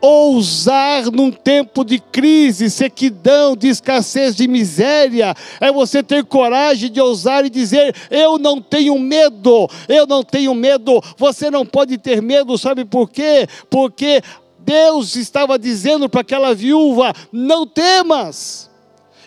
Ousar 0.00 1.10
num 1.10 1.30
tempo 1.30 1.84
de 1.84 1.98
crise, 1.98 2.70
sequidão, 2.70 3.56
de 3.56 3.68
escassez, 3.68 4.36
de 4.36 4.46
miséria, 4.46 5.34
é 5.60 5.72
você 5.72 6.02
ter 6.02 6.24
coragem 6.24 6.90
de 6.90 7.00
ousar 7.00 7.44
e 7.44 7.50
dizer: 7.50 7.94
Eu 8.08 8.38
não 8.38 8.60
tenho 8.60 8.96
medo, 8.98 9.68
eu 9.88 10.06
não 10.06 10.22
tenho 10.22 10.54
medo. 10.54 11.02
Você 11.16 11.50
não 11.50 11.66
pode 11.66 11.98
ter 11.98 12.22
medo, 12.22 12.56
sabe 12.56 12.84
por 12.84 13.10
quê? 13.10 13.48
Porque 13.68 14.22
Deus 14.60 15.16
estava 15.16 15.58
dizendo 15.58 16.08
para 16.08 16.20
aquela 16.20 16.54
viúva: 16.54 17.12
Não 17.32 17.66
temas. 17.66 18.67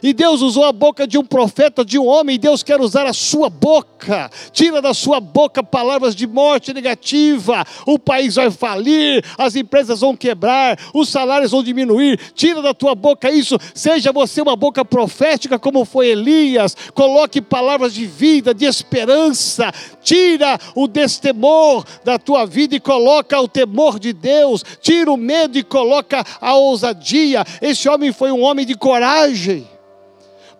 E 0.03 0.13
Deus 0.13 0.41
usou 0.41 0.63
a 0.63 0.71
boca 0.71 1.07
de 1.07 1.17
um 1.17 1.23
profeta, 1.23 1.85
de 1.85 1.99
um 1.99 2.07
homem, 2.07 2.35
e 2.35 2.39
Deus 2.39 2.63
quer 2.63 2.81
usar 2.81 3.05
a 3.05 3.13
sua 3.13 3.49
boca. 3.49 4.31
Tira 4.51 4.81
da 4.81 4.93
sua 4.93 5.19
boca 5.19 5.63
palavras 5.63 6.15
de 6.15 6.25
morte 6.25 6.73
negativa. 6.73 7.63
O 7.85 7.99
país 7.99 8.35
vai 8.35 8.49
falir, 8.49 9.23
as 9.37 9.55
empresas 9.55 9.99
vão 9.99 10.15
quebrar, 10.15 10.79
os 10.93 11.09
salários 11.09 11.51
vão 11.51 11.63
diminuir. 11.63 12.19
Tira 12.33 12.61
da 12.61 12.73
tua 12.73 12.95
boca 12.95 13.29
isso. 13.29 13.57
Seja 13.75 14.11
você 14.11 14.41
uma 14.41 14.55
boca 14.55 14.83
profética 14.83 15.59
como 15.59 15.85
foi 15.85 16.07
Elias. 16.07 16.75
Coloque 16.95 17.39
palavras 17.39 17.93
de 17.93 18.07
vida, 18.07 18.55
de 18.55 18.65
esperança. 18.65 19.71
Tira 20.01 20.57
o 20.73 20.87
destemor 20.87 21.85
da 22.03 22.17
tua 22.17 22.45
vida 22.45 22.75
e 22.75 22.79
coloca 22.79 23.39
o 23.39 23.47
temor 23.47 23.99
de 23.99 24.13
Deus. 24.13 24.63
Tira 24.81 25.11
o 25.11 25.17
medo 25.17 25.59
e 25.59 25.63
coloca 25.63 26.25
a 26.39 26.55
ousadia. 26.55 27.45
Esse 27.61 27.87
homem 27.87 28.11
foi 28.11 28.31
um 28.31 28.41
homem 28.41 28.65
de 28.65 28.73
coragem 28.73 29.67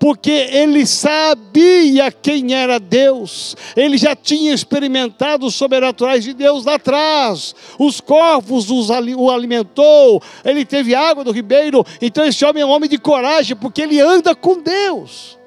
porque 0.01 0.31
ele 0.31 0.83
sabia 0.87 2.11
quem 2.11 2.55
era 2.55 2.79
Deus, 2.79 3.55
ele 3.75 3.99
já 3.99 4.15
tinha 4.15 4.51
experimentado 4.51 5.45
os 5.45 5.53
sobrenaturais 5.53 6.23
de 6.23 6.33
Deus 6.33 6.65
lá 6.65 6.73
atrás, 6.73 7.53
os 7.77 8.01
corvos 8.01 8.71
os, 8.71 8.89
o 8.89 9.29
alimentou, 9.29 10.19
ele 10.43 10.65
teve 10.65 10.95
água 10.95 11.23
do 11.23 11.31
ribeiro, 11.31 11.85
então 12.01 12.25
esse 12.25 12.43
homem 12.43 12.63
é 12.63 12.65
um 12.65 12.71
homem 12.71 12.89
de 12.89 12.97
coragem, 12.97 13.55
porque 13.55 13.83
ele 13.83 14.01
anda 14.01 14.33
com 14.33 14.59
Deus. 14.59 15.37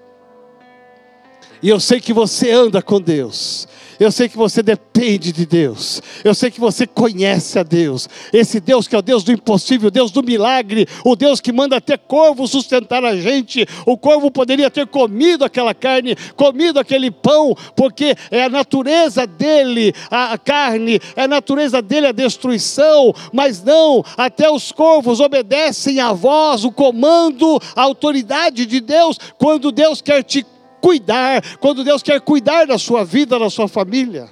E 1.61 1.69
eu 1.69 1.81
sei 1.81 2.01
que 2.01 2.13
você 2.13 2.53
anda 2.53 2.81
com 2.81 3.01
Deus. 3.01 3.67
Eu 3.99 4.11
sei 4.11 4.29
que 4.29 4.37
você 4.37 4.63
depende 4.63 5.33
de 5.33 5.47
Deus. 5.47 6.03
Eu 6.25 6.35
sei 6.35 6.51
que 6.51 6.61
você 6.61 6.87
conhece 6.87 7.59
a 7.59 7.63
Deus. 7.63 8.09
Esse 8.33 8.61
Deus 8.61 8.89
que 8.89 8.95
é 8.95 8.99
o 8.99 9.03
Deus 9.03 9.23
do 9.23 9.33
impossível, 9.33 9.89
o 9.89 9.91
Deus 9.91 10.11
do 10.11 10.23
milagre, 10.23 10.87
o 11.05 11.17
Deus 11.17 11.41
que 11.41 11.53
manda 11.53 11.77
até 11.77 11.97
corvo 11.97 12.47
sustentar 12.47 13.05
a 13.05 13.17
gente. 13.17 13.67
O 13.87 13.97
corvo 13.97 14.31
poderia 14.31 14.71
ter 14.71 14.87
comido 14.87 15.45
aquela 15.45 15.75
carne, 15.75 16.17
comido 16.37 16.79
aquele 16.79 17.11
pão, 17.11 17.57
porque 17.77 18.15
é 18.31 18.45
a 18.45 18.49
natureza 18.49 19.27
dele 19.27 19.95
a 20.11 20.37
carne, 20.39 21.01
é 21.17 21.23
a 21.23 21.29
natureza 21.29 21.81
dele 21.81 22.07
a 22.07 22.13
destruição, 22.13 23.15
mas 23.33 23.63
não, 23.63 24.05
até 24.17 24.51
os 24.51 24.73
corvos 24.73 25.21
obedecem 25.21 26.01
à 26.01 26.13
voz, 26.13 26.65
o 26.65 26.73
comando, 26.73 27.61
a 27.75 27.83
autoridade 27.83 28.67
de 28.67 28.81
Deus, 28.81 29.19
quando 29.39 29.73
Deus 29.73 30.01
quer 30.01 30.23
te 30.23 30.45
cuidar, 30.85 31.43
quando 31.61 31.83
Deus 31.83 32.03
quer 32.03 32.21
cuidar 32.21 32.67
da 32.67 32.77
sua 32.77 33.07
vida, 33.07 33.39
da 33.39 33.49
sua 33.49 33.67
família. 33.67 34.29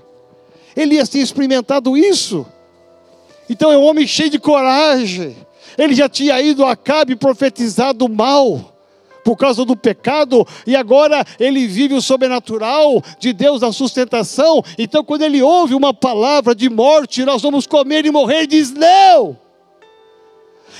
Elias 0.76 1.08
tinha 1.08 1.24
experimentado 1.24 1.96
isso. 1.96 2.44
Então 3.48 3.72
é 3.72 3.78
um 3.78 3.82
homem 3.84 4.06
cheio 4.06 4.28
de 4.28 4.38
coragem. 4.38 5.34
Ele 5.78 5.94
já 5.94 6.10
tinha 6.10 6.38
ido 6.42 6.62
a 6.62 6.72
Acabe 6.72 7.16
profetizado 7.16 8.06
mal 8.06 8.70
por 9.24 9.34
causa 9.36 9.64
do 9.64 9.74
pecado, 9.76 10.46
e 10.66 10.74
agora 10.74 11.24
ele 11.38 11.66
vive 11.66 11.94
o 11.94 12.02
sobrenatural 12.02 13.02
de 13.18 13.32
Deus 13.32 13.60
da 13.60 13.72
sustentação. 13.72 14.62
Então, 14.76 15.04
quando 15.04 15.22
ele 15.22 15.40
ouve 15.40 15.74
uma 15.74 15.94
palavra 15.94 16.56
de 16.56 16.68
morte, 16.68 17.24
nós 17.24 17.40
vamos 17.40 17.66
comer 17.66 18.04
e 18.04 18.10
morrer, 18.10 18.46
diz: 18.48 18.72
Não, 18.72 19.38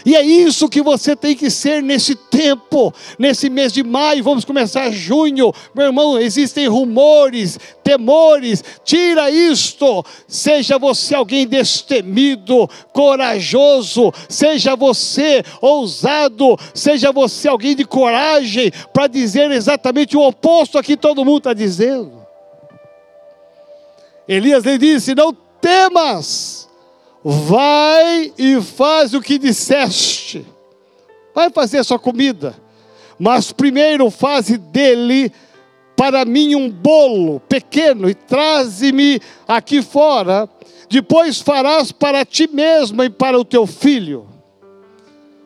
e 0.05 0.17
é 0.17 0.23
isso 0.23 0.69
que 0.69 0.83
você 0.83 1.15
tem 1.15 1.37
que 1.37 1.49
ser 1.51 1.83
nesse 1.83 2.15
tempo, 2.15 2.93
nesse 3.19 3.49
mês 3.49 3.73
de 3.73 3.83
maio, 3.85 4.25
vamos 4.25 4.45
começar 4.45 4.91
junho. 4.91 5.53
Meu 5.75 5.87
irmão, 5.87 6.19
existem 6.19 6.67
rumores, 6.67 7.59
temores. 7.85 8.65
Tira 8.85 9.31
isto. 9.31 10.05
Seja 10.27 10.79
você 10.79 11.15
alguém 11.15 11.47
destemido, 11.47 12.69
corajoso, 12.93 14.13
seja 14.29 14.75
você 14.75 15.45
ousado, 15.61 16.59
seja 16.75 17.13
você 17.13 17.49
alguém 17.49 17.77
de 17.77 17.85
coragem 17.85 18.73
para 18.93 19.07
dizer 19.07 19.51
exatamente 19.51 20.17
o 20.17 20.27
oposto 20.27 20.79
a 20.79 20.83
que 20.83 20.97
todo 20.97 21.25
mundo 21.25 21.39
está 21.39 21.53
dizendo. 21.53 22.23
Elias 24.27 24.65
lhe 24.65 24.79
disse: 24.79 25.15
Não 25.15 25.33
temas 25.61 26.62
Vai 27.25 28.33
e 28.37 28.61
faz 28.61 29.15
o 29.15 29.21
que 29.21 29.39
disseste. 29.39 30.45
Vai 31.35 31.51
fazer 31.51 31.79
a 31.79 31.85
sua 31.85 31.99
comida. 31.99 32.55
Mas 33.19 33.53
primeiro 33.53 34.11
faze 34.11 34.59
dele 34.59 35.31
para 35.97 36.25
mim 36.25 36.57
um 36.57 36.69
bolo 36.69 37.39
pequeno 37.41 38.11
e 38.11 38.15
traze-me 38.15 39.21
aqui 39.47 39.81
fora. 39.81 40.49
Depois 40.91 41.41
farás 41.41 41.93
para 41.93 42.25
ti 42.25 42.49
mesmo 42.53 43.05
e 43.05 43.09
para 43.09 43.39
o 43.39 43.45
teu 43.45 43.67
filho. 43.67 44.27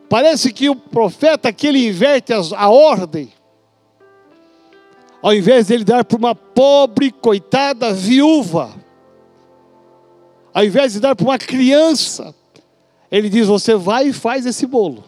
Parece 0.09 0.53
que 0.53 0.71
o 0.71 0.77
profeta 0.77 1.51
aqui 1.51 1.67
ele 1.67 1.87
inverte 1.87 2.33
a 2.33 2.71
ordem. 2.71 3.33
Ao 5.21 5.35
invés 5.35 5.67
de 5.67 5.75
ele 5.75 5.85
dar 5.85 6.05
para 6.05 6.17
uma 6.17 6.35
pobre, 6.35 7.11
coitada 7.11 7.93
viúva 7.93 8.86
ao 10.57 10.64
invés 10.64 10.95
de 10.95 11.01
dar 11.01 11.14
para 11.14 11.27
uma 11.27 11.38
criança, 11.38 12.35
ele 13.12 13.29
diz: 13.29 13.47
Você 13.47 13.75
vai 13.75 14.09
e 14.09 14.12
faz 14.14 14.47
esse 14.47 14.66
bolo, 14.66 15.05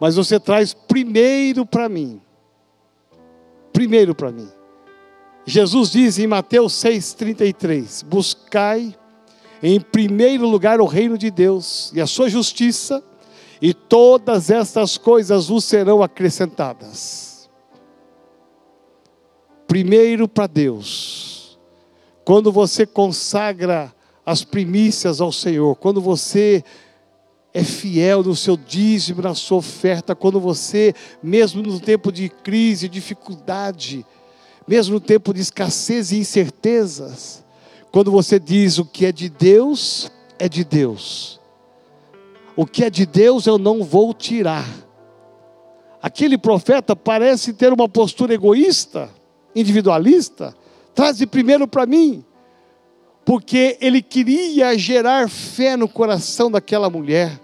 mas 0.00 0.16
você 0.16 0.40
traz 0.40 0.72
primeiro 0.72 1.66
para 1.66 1.86
mim. 1.86 2.18
Primeiro 3.74 4.14
para 4.14 4.32
mim. 4.32 4.48
Jesus 5.44 5.90
diz 5.90 6.18
em 6.18 6.26
Mateus 6.26 6.72
6,33: 6.82 8.02
Buscai 8.06 8.96
em 9.62 9.78
primeiro 9.78 10.48
lugar 10.48 10.80
o 10.80 10.86
reino 10.86 11.18
de 11.18 11.30
Deus 11.30 11.92
e 11.94 12.00
a 12.00 12.06
sua 12.06 12.30
justiça, 12.30 13.04
e 13.60 13.74
todas 13.74 14.48
estas 14.48 14.96
coisas 14.96 15.48
vos 15.48 15.62
serão 15.62 16.02
acrescentadas. 16.02 17.50
Primeiro 19.66 20.26
para 20.26 20.46
Deus. 20.46 21.58
Quando 22.24 22.50
você 22.50 22.86
consagra 22.86 23.92
as 24.28 24.44
primícias 24.44 25.22
ao 25.22 25.32
Senhor, 25.32 25.74
quando 25.76 26.02
você 26.02 26.62
é 27.54 27.64
fiel 27.64 28.22
no 28.22 28.36
seu 28.36 28.58
dízimo, 28.58 29.22
na 29.22 29.34
sua 29.34 29.56
oferta, 29.56 30.14
quando 30.14 30.38
você, 30.38 30.94
mesmo 31.22 31.62
no 31.62 31.80
tempo 31.80 32.12
de 32.12 32.28
crise, 32.28 32.90
dificuldade, 32.90 34.04
mesmo 34.66 34.96
no 34.96 35.00
tempo 35.00 35.32
de 35.32 35.40
escassez 35.40 36.12
e 36.12 36.18
incertezas, 36.18 37.42
quando 37.90 38.10
você 38.10 38.38
diz 38.38 38.76
o 38.76 38.84
que 38.84 39.06
é 39.06 39.12
de 39.12 39.30
Deus, 39.30 40.12
é 40.38 40.46
de 40.46 40.62
Deus. 40.62 41.40
O 42.54 42.66
que 42.66 42.84
é 42.84 42.90
de 42.90 43.06
Deus 43.06 43.46
eu 43.46 43.56
não 43.56 43.82
vou 43.82 44.12
tirar. 44.12 44.68
Aquele 46.02 46.36
profeta 46.36 46.94
parece 46.94 47.54
ter 47.54 47.72
uma 47.72 47.88
postura 47.88 48.34
egoísta, 48.34 49.08
individualista. 49.56 50.54
Traze 50.94 51.26
primeiro 51.26 51.66
para 51.66 51.86
mim 51.86 52.22
porque 53.28 53.76
ele 53.82 54.00
queria 54.00 54.78
gerar 54.78 55.28
fé 55.28 55.76
no 55.76 55.86
coração 55.86 56.50
daquela 56.50 56.88
mulher. 56.88 57.38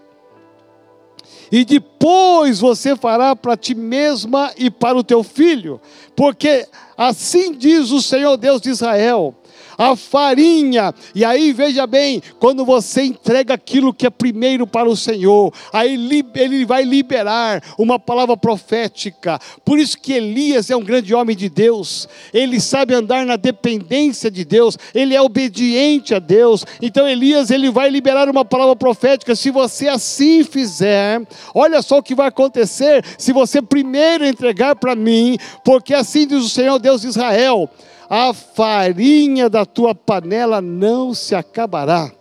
E 1.53 1.63
depois 1.63 2.59
você 2.59 2.97
fará 2.97 3.37
para 3.37 3.55
ti 3.55 3.75
mesma 3.75 4.51
e 4.57 4.71
para 4.71 4.97
o 4.97 5.05
teu 5.05 5.23
filho, 5.23 5.79
porque 6.17 6.67
assim 6.97 7.53
diz 7.53 7.91
o 7.91 8.01
Senhor 8.01 8.39
Deus 8.39 8.63
de 8.63 8.71
Israel: 8.71 9.35
a 9.77 9.97
farinha. 9.97 10.95
E 11.15 11.25
aí 11.25 11.53
veja 11.53 11.87
bem, 11.87 12.23
quando 12.39 12.65
você 12.65 13.03
entrega 13.03 13.55
aquilo 13.55 13.95
que 13.95 14.07
é 14.07 14.11
primeiro 14.11 14.67
para 14.67 14.89
o 14.89 14.97
Senhor, 14.97 15.53
aí 15.73 15.95
ele 16.35 16.65
vai 16.65 16.85
liberar 16.85 17.63
uma 17.79 17.99
palavra 17.99 18.37
profética. 18.37 19.39
Por 19.65 19.79
isso 19.79 19.99
que 19.99 20.13
Elias 20.13 20.71
é 20.71 20.77
um 20.77 20.83
grande 20.83 21.15
homem 21.15 21.37
de 21.37 21.49
Deus. 21.49 22.09
Ele 22.33 22.61
sabe 22.61 22.95
andar 22.95 23.25
na 23.27 23.37
dependência 23.37 24.31
de 24.31 24.45
Deus, 24.45 24.79
ele 24.95 25.15
é 25.15 25.21
obediente 25.21 26.15
a 26.15 26.19
Deus. 26.19 26.65
Então 26.81 27.09
Elias 27.09 27.51
ele 27.51 27.71
vai 27.71 27.89
liberar 27.89 28.29
uma 28.29 28.45
palavra 28.45 28.77
profética. 28.77 29.35
Se 29.35 29.51
você 29.51 29.89
assim 29.89 30.45
fizer, 30.45 31.23
olha 31.55 31.83
só 31.83 31.99
o 31.99 32.03
que 32.03 32.15
vai 32.15 32.29
acontecer 32.29 33.05
se 33.19 33.33
você 33.33 33.61
primeiro 33.61 34.25
entregar 34.25 34.77
para 34.77 34.95
mim, 34.95 35.39
porque 35.65 35.95
assim 35.95 36.27
diz 36.27 36.45
o 36.45 36.49
Senhor 36.49 36.79
Deus 36.79 37.03
de 37.03 37.09
Israel: 37.09 37.69
a 38.17 38.33
farinha 38.33 39.51
da 39.51 39.67
tua 39.67 39.93
panela 39.93 40.61
não 40.61 41.13
se 41.13 41.35
acabará. 41.35 42.13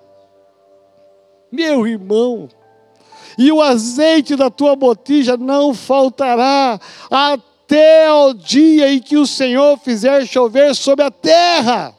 Meu 1.51 1.85
irmão, 1.85 2.49
e 3.37 3.51
o 3.51 3.61
azeite 3.61 4.35
da 4.35 4.49
tua 4.49 4.75
botija 4.75 5.37
não 5.37 5.71
faltará 5.71 6.79
até 7.11 8.11
o 8.11 8.33
dia 8.33 8.91
em 8.91 8.99
que 8.99 9.17
o 9.17 9.27
Senhor 9.27 9.77
fizer 9.77 10.25
chover 10.25 10.73
sobre 10.73 11.05
a 11.05 11.11
terra. 11.11 11.93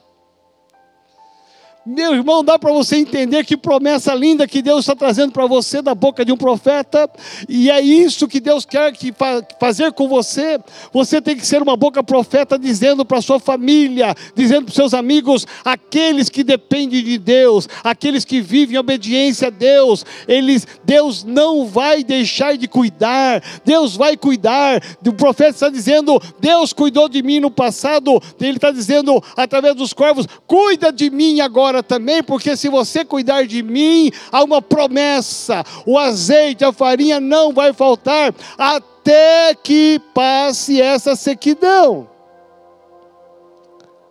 Meu 1.87 2.15
irmão, 2.15 2.43
dá 2.43 2.59
para 2.59 2.73
você 2.73 2.97
entender 2.97 3.45
que 3.45 3.59
promessa 3.59 4.15
linda 4.15 4.49
que 4.49 4.63
Deus 4.63 4.81
está 4.81 4.97
trazendo 4.97 5.33
para 5.33 5.47
você 5.47 5.83
da 5.83 5.95
boca 5.95 6.25
de 6.25 6.33
um 6.33 6.37
profeta, 6.37 7.11
e 7.47 7.71
é 7.71 7.79
isso 7.79 8.27
que 8.27 8.41
Deus 8.41 8.65
quer 8.65 8.91
que 8.93 9.13
fa 9.13 9.47
fazer 9.61 9.93
com 9.93 10.09
você. 10.09 10.59
Você 10.95 11.21
tem 11.21 11.37
que 11.37 11.47
ser 11.47 11.61
uma 11.61 11.77
boca 11.77 12.03
profeta 12.03 12.59
dizendo 12.59 13.05
para 13.05 13.21
sua 13.21 13.39
família, 13.39 14.15
dizendo 14.35 14.65
para 14.65 14.75
seus 14.75 14.95
amigos, 14.95 15.47
aqueles 15.63 16.31
que 16.31 16.43
dependem 16.43 17.05
de 17.05 17.19
Deus, 17.19 17.69
aqueles 17.83 18.25
que 18.25 18.41
vivem 18.41 18.77
em 18.77 18.79
obediência 18.79 19.49
a 19.49 19.51
Deus, 19.51 20.07
eles, 20.27 20.67
Deus 20.85 21.23
não 21.23 21.67
vai 21.67 22.03
deixar 22.03 22.57
de 22.57 22.67
cuidar, 22.67 23.43
Deus 23.63 23.95
vai 23.95 24.17
cuidar. 24.17 24.83
O 25.07 25.13
profeta 25.13 25.51
está 25.51 25.69
dizendo, 25.69 26.19
Deus 26.41 26.73
cuidou 26.73 27.11
de 27.11 27.23
mim 27.23 27.41
no 27.41 27.51
passado, 27.51 28.23
ele 28.41 28.57
está 28.57 28.71
dizendo 28.71 29.23
através 29.37 29.75
dos 29.75 29.93
corvos, 29.93 30.27
cuida 30.47 30.91
de 30.91 31.11
mim 31.11 31.41
agora 31.41 31.74
agora 31.75 31.83
também, 31.83 32.23
porque 32.23 32.57
se 32.57 32.69
você 32.69 33.05
cuidar 33.05 33.47
de 33.47 33.63
mim, 33.63 34.11
há 34.31 34.45
uma 34.45 34.63
promessa: 34.63 35.65
o 35.85 35.99
azeite, 35.99 36.65
a 36.65 36.73
farinha 36.73 37.19
não 37.19 37.53
vai 37.53 37.73
faltar 37.73 38.35
até 38.57 39.55
que 39.55 40.01
passe 40.15 40.81
essa 40.81 41.17
sequidão. 41.17 42.09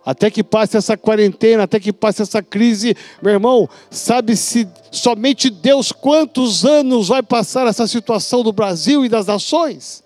Até 0.04 0.30
que 0.30 0.44
passe 0.44 0.76
essa 0.76 0.98
quarentena, 0.98 1.62
até 1.62 1.80
que 1.80 1.90
passe 1.90 2.20
essa 2.20 2.42
crise, 2.42 2.94
meu 3.22 3.32
irmão, 3.32 3.66
sabe-se 3.90 4.68
somente 4.90 5.48
Deus 5.48 5.92
quantos 5.92 6.62
anos 6.66 7.08
vai 7.08 7.22
passar 7.22 7.66
essa 7.66 7.86
situação 7.86 8.42
do 8.42 8.52
Brasil 8.52 9.02
e 9.02 9.08
das 9.08 9.26
nações? 9.26 10.04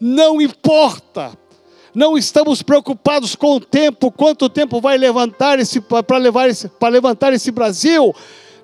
Não 0.00 0.42
importa, 0.42 1.38
não 1.96 2.18
estamos 2.18 2.60
preocupados 2.60 3.34
com 3.34 3.56
o 3.56 3.60
tempo, 3.60 4.10
quanto 4.10 4.50
tempo 4.50 4.82
vai 4.82 4.98
levantar 4.98 5.58
esse 5.58 5.80
para 5.80 6.18
levar 6.18 6.46
esse, 6.46 6.68
para 6.68 6.90
levantar 6.90 7.32
esse 7.32 7.50
Brasil. 7.50 8.14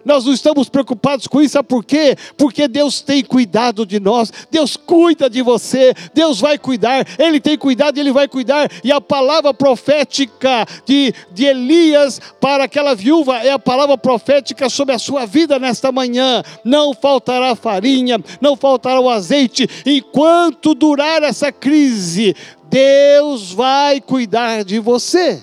Nós 0.04 0.26
não 0.26 0.34
estamos 0.34 0.68
preocupados 0.68 1.26
com 1.26 1.40
isso, 1.40 1.52
sabe 1.52 1.68
por 1.68 1.82
quê? 1.82 2.14
Porque 2.36 2.68
Deus 2.68 3.00
tem 3.00 3.24
cuidado 3.24 3.86
de 3.86 4.00
nós, 4.00 4.30
Deus 4.50 4.76
cuida 4.76 5.30
de 5.30 5.40
você, 5.40 5.94
Deus 6.12 6.40
vai 6.40 6.58
cuidar, 6.58 7.06
Ele 7.18 7.40
tem 7.40 7.56
cuidado, 7.56 7.98
Ele 7.98 8.12
vai 8.12 8.28
cuidar, 8.28 8.68
e 8.84 8.92
a 8.92 9.00
palavra 9.00 9.54
profética 9.54 10.66
de, 10.84 11.14
de 11.30 11.46
Elias 11.46 12.20
para 12.40 12.64
aquela 12.64 12.94
viúva 12.94 13.38
é 13.38 13.52
a 13.52 13.58
palavra 13.58 13.96
profética 13.96 14.68
sobre 14.68 14.94
a 14.94 14.98
sua 14.98 15.24
vida 15.24 15.58
nesta 15.58 15.90
manhã. 15.92 16.42
Não 16.64 16.92
faltará 16.92 17.54
farinha, 17.54 18.18
não 18.40 18.56
faltará 18.56 19.00
o 19.00 19.08
azeite, 19.08 19.68
enquanto 19.86 20.74
durar 20.74 21.22
essa 21.22 21.52
crise, 21.52 22.34
Deus 22.72 23.52
vai 23.52 24.00
cuidar 24.00 24.64
de 24.64 24.78
você. 24.78 25.42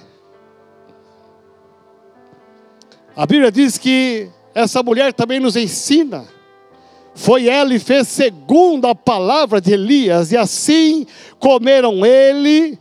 A 3.16 3.24
Bíblia 3.28 3.52
diz 3.52 3.78
que 3.78 4.28
essa 4.56 4.82
mulher 4.82 5.14
também 5.14 5.40
nos 5.40 5.56
ensina. 5.56 6.26
Foi 7.14 7.48
ela 7.48 7.72
e 7.72 7.78
fez 7.78 8.08
segundo 8.08 8.88
a 8.88 8.96
palavra 8.96 9.62
de 9.62 9.74
Elias, 9.74 10.32
e 10.32 10.38
assim 10.38 11.06
comeram 11.38 12.04
ele, 12.04 12.80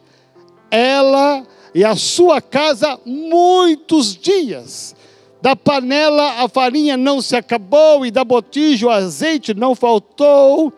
ela 0.71 1.47
e 1.75 1.85
a 1.85 1.95
sua 1.95 2.41
casa 2.41 2.99
muitos 3.05 4.17
dias. 4.17 4.97
Da 5.43 5.55
panela 5.55 6.43
a 6.43 6.49
farinha 6.49 6.97
não 6.97 7.21
se 7.21 7.37
acabou, 7.37 8.07
e 8.07 8.11
da 8.11 8.25
botija 8.25 8.87
o 8.87 8.91
azeite 8.91 9.53
não 9.53 9.75
faltou, 9.75 10.73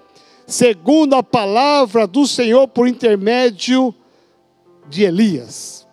segundo 0.51 1.15
a 1.15 1.23
palavra 1.23 2.07
do 2.07 2.27
Senhor 2.27 2.67
por 2.67 2.89
intermédio 2.89 3.95
de 4.89 5.05
Elias. 5.05 5.87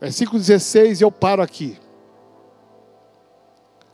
Versículo 0.00 0.38
16, 0.38 1.02
eu 1.02 1.12
paro 1.12 1.42
aqui. 1.42 1.76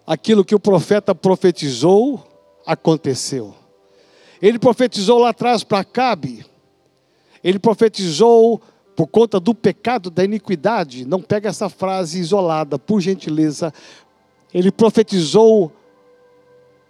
Aquilo 0.07 0.45
que 0.45 0.55
o 0.55 0.61
profeta 0.61 1.15
profetizou, 1.15 2.25
aconteceu. 2.65 3.55
Ele 4.41 4.59
profetizou 4.59 5.19
lá 5.19 5.31
atrás 5.31 5.65
para 5.65 5.81
Acabe. 5.81 6.47
Ele 7.43 7.59
profetizou 7.59 8.63
por 8.95 9.09
conta 9.09 9.41
do 9.41 9.55
pecado 9.55 10.09
da 10.09 10.25
iniquidade. 10.25 11.05
Não 11.05 11.21
pega 11.21 11.49
essa 11.49 11.69
frase 11.69 12.21
isolada, 12.21 12.79
por 12.79 13.01
gentileza. 13.01 13.73
Ele 14.55 14.71
profetizou 14.71 15.73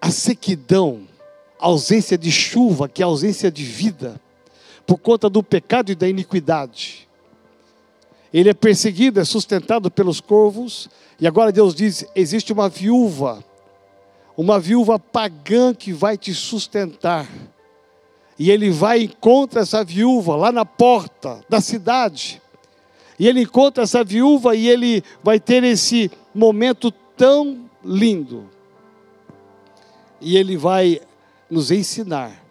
a 0.00 0.10
sequidão 0.10 1.07
ausência 1.59 2.16
de 2.16 2.30
chuva, 2.30 2.88
que 2.88 3.02
é 3.02 3.04
ausência 3.04 3.50
de 3.50 3.64
vida, 3.64 4.20
por 4.86 4.98
conta 4.98 5.28
do 5.28 5.42
pecado 5.42 5.90
e 5.90 5.94
da 5.94 6.09
iniquidade. 6.09 7.09
Ele 8.32 8.50
é 8.50 8.54
perseguido, 8.54 9.20
é 9.20 9.24
sustentado 9.24 9.90
pelos 9.90 10.20
corvos, 10.20 10.88
e 11.20 11.26
agora 11.26 11.52
Deus 11.52 11.74
diz: 11.74 12.04
existe 12.14 12.52
uma 12.52 12.68
viúva, 12.68 13.42
uma 14.36 14.61
viúva 14.61 14.98
pagã 14.98 15.74
que 15.74 15.92
vai 15.92 16.16
te 16.16 16.32
sustentar. 16.34 17.28
E 18.38 18.52
ele 18.52 18.70
vai 18.70 19.00
e 19.00 19.04
encontra 19.06 19.62
essa 19.62 19.82
viúva 19.82 20.36
lá 20.36 20.52
na 20.52 20.64
porta 20.64 21.40
da 21.48 21.61
cidade. 21.61 22.40
E 23.18 23.26
ele 23.26 23.42
encontra 23.42 23.82
essa 23.82 24.04
viúva 24.04 24.54
e 24.54 24.68
ele 24.68 25.02
vai 25.24 25.40
ter 25.40 25.64
esse 25.64 26.09
momento 26.32 26.92
tão 27.16 27.68
lindo. 27.84 28.48
E 30.20 30.36
ele 30.36 30.56
vai 30.56 31.00
nos 31.51 31.70
ensinar 31.70 32.44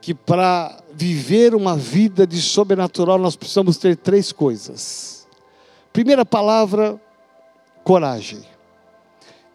que 0.00 0.12
para 0.12 0.82
viver 0.92 1.54
uma 1.54 1.76
vida 1.76 2.26
de 2.26 2.42
sobrenatural 2.42 3.18
nós 3.18 3.36
precisamos 3.36 3.76
ter 3.76 3.96
três 3.96 4.32
coisas. 4.32 5.28
Primeira 5.92 6.24
palavra, 6.24 7.00
coragem. 7.84 8.42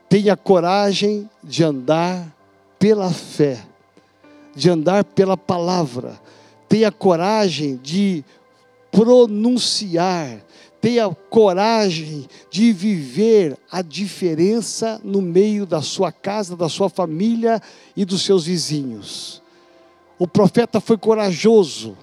Tenha 0.07 0.37
coragem 0.37 1.29
de 1.43 1.63
andar 1.63 2.33
pela 2.79 3.11
fé, 3.11 3.61
de 4.55 4.69
andar 4.69 5.03
pela 5.03 5.35
palavra. 5.35 6.17
Tenha 6.69 6.91
coragem 6.91 7.75
de 7.75 8.23
pronunciar, 8.89 10.39
tenha 10.81 11.09
coragem 11.29 12.27
de 12.49 12.71
viver 12.71 13.57
a 13.71 13.81
diferença 13.81 15.01
no 15.03 15.21
meio 15.21 15.65
da 15.65 15.81
sua 15.81 16.11
casa, 16.11 16.55
da 16.55 16.69
sua 16.69 16.89
família 16.89 17.61
e 17.95 18.05
dos 18.05 18.21
seus 18.21 18.45
vizinhos. 18.45 19.41
O 20.19 20.27
profeta 20.27 20.79
foi 20.79 20.97
corajoso 20.97 21.97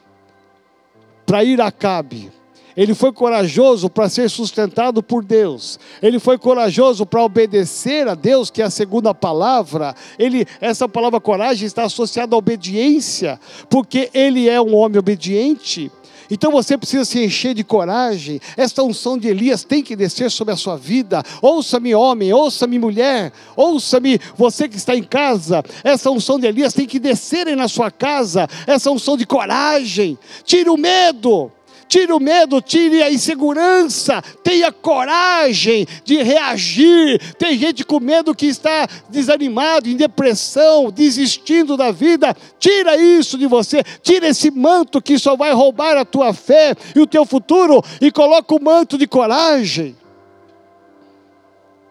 para 1.27 1.43
ir 1.43 1.61
a 1.61 1.71
Cabe. 1.71 2.31
Ele 2.77 2.93
foi 2.93 3.13
corajoso 3.13 3.89
para 3.89 4.09
ser 4.09 4.29
sustentado 4.29 5.03
por 5.03 5.25
Deus. 5.25 5.79
Ele 6.03 6.19
foi 6.19 6.37
corajoso 6.37 7.07
para 7.07 7.23
obedecer 7.23 8.09
a 8.09 8.15
Deus, 8.15 8.51
que 8.51 8.61
é 8.61 8.65
a 8.65 8.71
segunda 8.71 9.15
palavra. 9.15 9.95
Ele, 10.19 10.45
essa 10.61 10.89
palavra 10.89 11.21
coragem 11.21 11.67
está 11.67 11.85
associada 11.85 12.35
à 12.35 12.39
obediência, 12.39 13.39
porque 13.71 14.11
ele 14.13 14.49
é 14.49 14.61
um 14.61 14.75
homem 14.75 14.99
obediente. 14.99 15.91
Então 16.31 16.51
você 16.51 16.77
precisa 16.77 17.05
se 17.05 17.23
encher 17.23 17.55
de 17.55 17.65
coragem. 17.65 18.41
Esta 18.57 18.83
unção 18.83 19.19
de 19.19 19.29
Elias 19.29 19.65
tem 19.65 19.83
que 19.83 19.97
descer 19.97 20.31
sobre 20.31 20.55
a 20.55 20.57
sua 20.57 20.77
vida. 20.77 21.23
Ouça-me, 21.41 21.95
homem, 21.95 22.33
ouça-me, 22.33 22.79
mulher, 22.79 23.33
ouça-me, 23.57 24.19
você 24.37 24.69
que 24.69 24.77
está 24.77 24.97
em 24.97 25.03
casa. 25.03 25.63
Essa 25.83 26.11
unção 26.11 26.39
de 26.39 26.47
Elias 26.47 26.73
tem 26.73 26.87
que 26.87 26.99
descer 26.99 27.55
na 27.57 27.69
sua 27.69 27.91
casa. 27.91 28.49
Essa 28.67 28.91
unção 28.91 29.17
de 29.17 29.27
coragem. 29.27 30.19
Tire 30.45 30.71
o 30.71 30.77
medo. 30.77 31.51
Tire 31.89 32.13
o 32.13 32.21
medo, 32.21 32.61
tire 32.61 33.03
a 33.03 33.11
insegurança, 33.11 34.23
tenha 34.43 34.73
coragem 34.73 35.87
de 36.05 36.23
reagir. 36.23 37.21
Tem 37.39 37.59
gente 37.59 37.85
com 37.85 38.01
medo 38.01 38.35
que 38.35 38.47
está 38.47 38.89
desanimado, 39.09 39.89
em 39.89 39.97
depressão, 39.97 40.91
desistindo 40.91 41.77
da 41.77 41.91
vida. 41.93 42.35
Tira 42.59 42.97
isso 42.97 43.39
de 43.39 43.47
você, 43.47 43.83
tira 44.03 44.29
esse 44.29 44.51
manto 44.51 45.01
que 45.01 45.19
só 45.19 45.37
vai 45.37 45.53
roubar 45.53 45.97
a 45.97 46.05
tua 46.05 46.33
fé 46.33 46.75
e 46.95 47.01
o 47.01 47.07
teu 47.07 47.25
futuro 47.25 47.83
e 48.01 48.11
coloca 48.11 48.55
o 48.55 48.63
manto 48.63 48.99
de 48.99 49.07
coragem. 49.07 49.97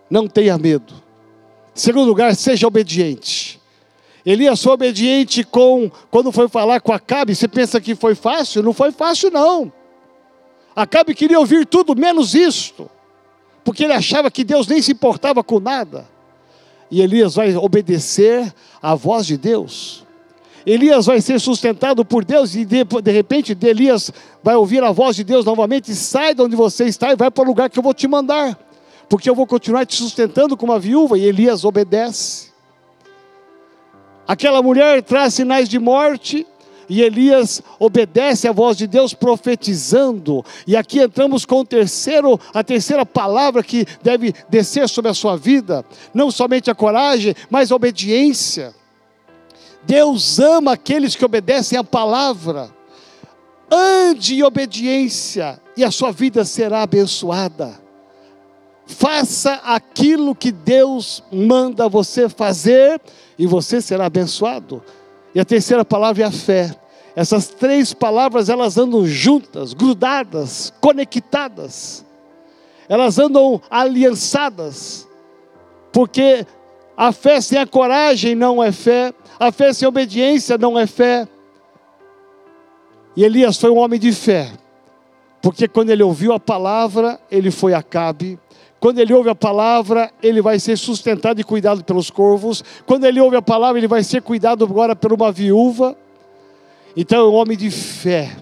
Não 0.10 0.28
tenha 0.28 0.58
medo. 0.58 0.94
Segundo 1.74 2.08
lugar, 2.08 2.36
seja 2.36 2.68
obediente. 2.68 3.60
Elias 4.26 4.64
foi 4.64 4.74
obediente 4.74 5.44
com 5.44 5.92
quando 6.10 6.32
foi 6.32 6.48
falar 6.48 6.80
com 6.80 6.94
Acabe. 6.94 7.36
Você 7.36 7.48
pensa 7.48 7.82
que 7.82 7.96
foi 7.96 8.16
fácil? 8.16 8.64
Não 8.64 8.74
foi 8.74 8.92
fácil 8.92 9.32
não. 9.32 9.72
Acabe 10.76 11.14
queria 11.14 11.40
ouvir 11.40 11.66
tudo 11.66 11.96
menos 11.96 12.34
isto, 12.34 12.90
porque 13.64 13.84
ele 13.84 13.94
achava 13.94 14.32
que 14.32 14.44
Deus 14.44 14.68
nem 14.68 14.82
se 14.82 14.92
importava 14.92 15.44
com 15.44 15.60
nada. 15.60 16.08
E 16.90 17.02
Elias 17.02 17.36
vai 17.36 17.56
obedecer 17.56 18.54
à 18.82 18.96
voz 18.96 19.26
de 19.26 19.38
Deus. 19.38 20.04
Elias 20.66 21.06
vai 21.06 21.20
ser 21.20 21.40
sustentado 21.40 22.06
por 22.06 22.24
Deus 22.24 22.56
e 22.56 22.64
de, 22.64 22.84
de 22.84 23.12
repente 23.12 23.58
Elias 23.62 24.12
vai 24.42 24.56
ouvir 24.56 24.84
a 24.84 24.92
voz 24.92 25.16
de 25.16 25.24
Deus 25.24 25.44
novamente, 25.44 25.94
sai 25.94 26.34
de 26.34 26.42
onde 26.42 26.56
você 26.56 26.86
está 26.86 27.12
e 27.12 27.16
vai 27.16 27.30
para 27.30 27.44
o 27.44 27.48
lugar 27.48 27.70
que 27.70 27.78
eu 27.78 27.84
vou 27.84 27.94
te 27.94 28.08
mandar 28.08 28.58
porque 29.14 29.30
eu 29.30 29.36
vou 29.36 29.46
continuar 29.46 29.86
te 29.86 29.96
sustentando 29.96 30.58
como 30.58 30.72
uma 30.72 30.80
viúva. 30.80 31.18
E 31.20 31.24
Elias 31.24 31.64
obedece. 31.64 32.52
Aquela 34.28 34.60
mulher 34.60 35.04
traz 35.04 35.36
sinais 35.36 35.70
de 35.70 35.78
morte, 35.78 36.48
e 36.90 37.02
Elias 37.02 37.62
obedece 37.80 38.48
à 38.48 38.52
voz 38.52 38.78
de 38.78 38.88
Deus 38.88 39.14
profetizando. 39.14 40.44
E 40.68 40.76
aqui 40.76 41.00
entramos 41.00 41.46
com 41.46 41.62
o 41.62 41.66
terceiro, 41.66 42.40
a 42.54 42.64
terceira 42.64 43.06
palavra 43.06 43.64
que 43.64 43.86
deve 44.02 44.34
descer 44.50 44.88
sobre 44.90 45.12
a 45.12 45.14
sua 45.14 45.38
vida, 45.38 45.86
não 46.14 46.32
somente 46.32 46.70
a 46.70 46.76
coragem, 46.76 47.36
mas 47.50 47.72
a 47.72 47.76
obediência. 47.76 48.74
Deus 49.86 50.40
ama 50.40 50.74
aqueles 50.74 51.16
que 51.16 51.26
obedecem 51.26 51.78
à 51.78 51.84
palavra. 51.84 52.70
Ande 53.70 54.36
em 54.36 54.44
obediência 54.44 55.60
e 55.76 55.84
a 55.84 55.92
sua 55.92 56.12
vida 56.12 56.46
será 56.46 56.84
abençoada. 56.84 57.82
Faça 58.86 59.54
aquilo 59.64 60.36
que 60.36 60.52
Deus 60.52 61.24
manda 61.32 61.90
você 61.90 62.28
fazer 62.28 63.02
e 63.38 63.48
você 63.48 63.82
será 63.82 64.06
abençoado. 64.06 64.84
E 65.34 65.40
a 65.40 65.46
terceira 65.46 65.84
palavra 65.84 66.24
é 66.24 66.26
a 66.26 66.32
fé. 66.32 66.76
Essas 67.16 67.48
três 67.48 67.94
palavras 67.94 68.50
elas 68.50 68.78
andam 68.78 69.06
juntas, 69.06 69.74
grudadas, 69.74 70.74
conectadas. 70.82 72.06
Elas 72.88 73.20
andam 73.20 73.62
aliançadas. 73.70 75.08
Porque 75.92 76.46
a 76.98 77.12
fé 77.12 77.42
sem 77.42 77.58
a 77.58 77.68
coragem 77.68 78.36
não 78.36 78.64
é 78.64 78.72
fé, 78.72 79.14
a 79.40 79.52
fé 79.52 79.74
sem 79.74 79.86
a 79.86 79.90
obediência 79.90 80.58
não 80.58 80.78
é 80.78 80.88
fé. 80.88 81.28
E 83.16 83.24
Elias 83.24 83.58
foi 83.58 83.70
um 83.70 83.78
homem 83.78 84.00
de 84.00 84.12
fé, 84.12 84.52
porque 85.40 85.68
quando 85.68 85.92
ele 85.92 86.02
ouviu 86.02 86.34
a 86.34 86.40
palavra, 86.40 87.20
ele 87.30 87.52
foi 87.52 87.74
a 87.74 87.84
Cabe, 87.84 88.40
quando 88.84 89.00
ele 89.00 89.14
ouve 89.14 89.30
a 89.30 89.36
palavra, 89.36 90.12
ele 90.22 90.42
vai 90.42 90.60
ser 90.60 90.78
sustentado 90.78 91.40
e 91.40 91.44
cuidado 91.46 91.86
pelos 91.86 92.10
corvos. 92.10 92.62
Quando 92.86 93.06
ele 93.06 93.22
ouve 93.22 93.38
a 93.38 93.42
palavra, 93.42 93.80
ele 93.80 93.88
vai 93.88 94.04
ser 94.04 94.22
cuidado 94.22 94.66
agora 94.66 94.94
por 94.94 95.14
uma 95.14 95.32
viúva. 95.32 95.96
Então 96.94 97.18
é 97.20 97.30
um 97.30 97.34
homem 97.34 97.56
de 97.56 97.72
fé, 97.72 98.36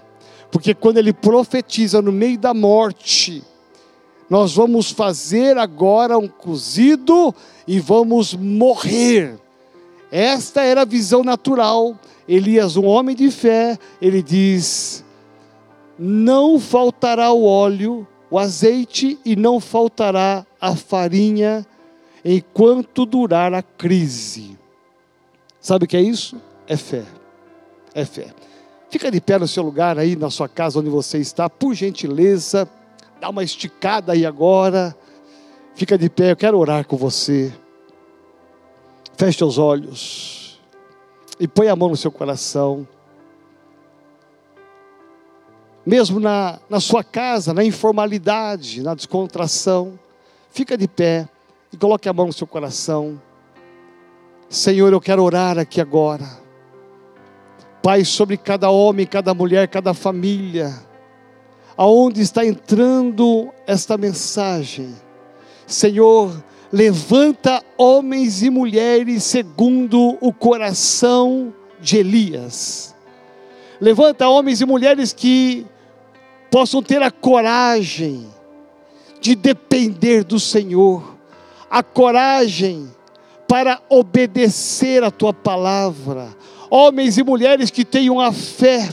porque 0.50 0.74
quando 0.74 0.98
ele 0.98 1.12
profetiza 1.12 2.02
no 2.02 2.10
meio 2.10 2.36
da 2.36 2.52
morte, 2.52 3.40
nós 4.28 4.52
vamos 4.52 4.90
fazer 4.90 5.56
agora 5.58 6.18
um 6.18 6.26
cozido 6.26 7.32
e 7.64 7.78
vamos 7.78 8.34
morrer. 8.34 9.36
Esta 10.10 10.62
era 10.62 10.80
a 10.82 10.84
visão 10.84 11.22
natural. 11.22 11.96
Elias, 12.26 12.76
um 12.76 12.86
homem 12.86 13.14
de 13.14 13.30
fé, 13.30 13.78
ele 14.00 14.20
diz: 14.20 15.04
Não 15.96 16.58
faltará 16.58 17.30
o 17.30 17.44
óleo 17.44 18.08
o 18.32 18.38
azeite 18.38 19.18
e 19.26 19.36
não 19.36 19.60
faltará 19.60 20.46
a 20.58 20.74
farinha 20.74 21.66
enquanto 22.24 23.04
durar 23.04 23.52
a 23.52 23.62
crise. 23.62 24.58
Sabe 25.60 25.84
o 25.84 25.88
que 25.88 25.98
é 25.98 26.00
isso? 26.00 26.40
É 26.66 26.74
fé. 26.74 27.04
É 27.94 28.06
fé. 28.06 28.32
Fica 28.88 29.10
de 29.10 29.20
pé 29.20 29.38
no 29.38 29.46
seu 29.46 29.62
lugar 29.62 29.98
aí, 29.98 30.16
na 30.16 30.30
sua 30.30 30.48
casa 30.48 30.78
onde 30.78 30.88
você 30.88 31.18
está, 31.18 31.50
por 31.50 31.74
gentileza. 31.74 32.66
Dá 33.20 33.28
uma 33.28 33.44
esticada 33.44 34.12
aí 34.14 34.24
agora. 34.24 34.96
Fica 35.74 35.98
de 35.98 36.08
pé, 36.08 36.30
eu 36.30 36.36
quero 36.36 36.58
orar 36.58 36.86
com 36.86 36.96
você. 36.96 37.52
Feche 39.18 39.44
os 39.44 39.58
olhos 39.58 40.58
e 41.38 41.46
põe 41.46 41.68
a 41.68 41.76
mão 41.76 41.90
no 41.90 41.96
seu 41.98 42.10
coração 42.10 42.88
mesmo 45.84 46.20
na, 46.20 46.58
na 46.70 46.80
sua 46.80 47.02
casa, 47.02 47.52
na 47.52 47.64
informalidade, 47.64 48.82
na 48.82 48.94
descontração, 48.94 49.98
fica 50.50 50.76
de 50.76 50.86
pé 50.86 51.28
e 51.72 51.76
coloque 51.76 52.08
a 52.08 52.12
mão 52.12 52.26
no 52.26 52.32
seu 52.32 52.46
coração. 52.46 53.20
Senhor, 54.48 54.92
eu 54.92 55.00
quero 55.00 55.22
orar 55.22 55.58
aqui 55.58 55.80
agora. 55.80 56.40
Pai, 57.82 58.04
sobre 58.04 58.36
cada 58.36 58.70
homem, 58.70 59.06
cada 59.06 59.34
mulher, 59.34 59.66
cada 59.66 59.92
família, 59.92 60.72
aonde 61.76 62.20
está 62.20 62.46
entrando 62.46 63.50
esta 63.66 63.98
mensagem. 63.98 64.94
Senhor, 65.66 66.32
levanta 66.70 67.62
homens 67.76 68.42
e 68.42 68.50
mulheres 68.50 69.24
segundo 69.24 70.16
o 70.20 70.32
coração 70.32 71.52
de 71.80 71.96
Elias. 71.96 72.94
Levanta 73.80 74.28
homens 74.28 74.60
e 74.60 74.64
mulheres 74.64 75.12
que 75.12 75.66
possam 76.52 76.82
ter 76.82 77.02
a 77.02 77.10
coragem 77.10 78.28
de 79.18 79.34
depender 79.34 80.22
do 80.22 80.38
Senhor, 80.38 81.16
a 81.70 81.82
coragem 81.82 82.92
para 83.48 83.80
obedecer 83.88 85.02
a 85.02 85.10
tua 85.10 85.32
palavra. 85.32 86.28
Homens 86.70 87.16
e 87.16 87.22
mulheres 87.22 87.70
que 87.70 87.86
tenham 87.86 88.20
a 88.20 88.32
fé 88.32 88.90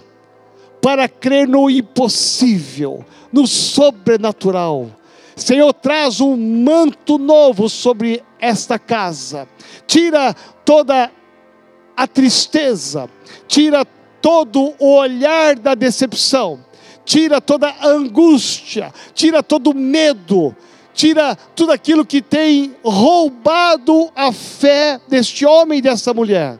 para 0.82 1.10
crer 1.10 1.50
no 1.50 1.70
impossível, 1.70 3.04
no 3.30 3.46
sobrenatural. 3.46 4.90
Senhor, 5.36 5.74
traz 5.74 6.22
um 6.22 6.38
manto 6.38 7.18
novo 7.18 7.68
sobre 7.68 8.24
esta 8.40 8.80
casa. 8.80 9.50
Tira 9.86 10.34
toda 10.64 11.12
a 11.96 12.08
tristeza, 12.08 13.10
tira 13.50 13.84
todo 14.22 14.74
o 14.80 14.96
olhar 14.96 15.58
da 15.58 15.76
decepção 15.76 16.69
tira 17.10 17.42
toda 17.42 17.74
angústia, 17.82 18.94
tira 19.16 19.42
todo 19.42 19.74
medo, 19.74 20.56
tira 20.94 21.36
tudo 21.56 21.72
aquilo 21.72 22.06
que 22.06 22.22
tem 22.22 22.76
roubado 22.84 24.12
a 24.16 24.32
fé 24.32 25.02
deste 25.08 25.44
homem 25.44 25.80
e 25.80 25.82
dessa 25.82 26.14
mulher. 26.14 26.60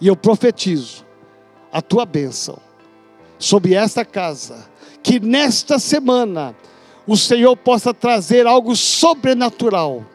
E 0.00 0.06
eu 0.06 0.14
profetizo 0.14 1.04
a 1.72 1.82
tua 1.82 2.06
bênção 2.06 2.56
sobre 3.40 3.74
esta 3.74 4.04
casa, 4.04 4.70
que 5.02 5.18
nesta 5.18 5.80
semana 5.80 6.54
o 7.04 7.16
Senhor 7.16 7.56
possa 7.56 7.92
trazer 7.92 8.46
algo 8.46 8.76
sobrenatural 8.76 10.06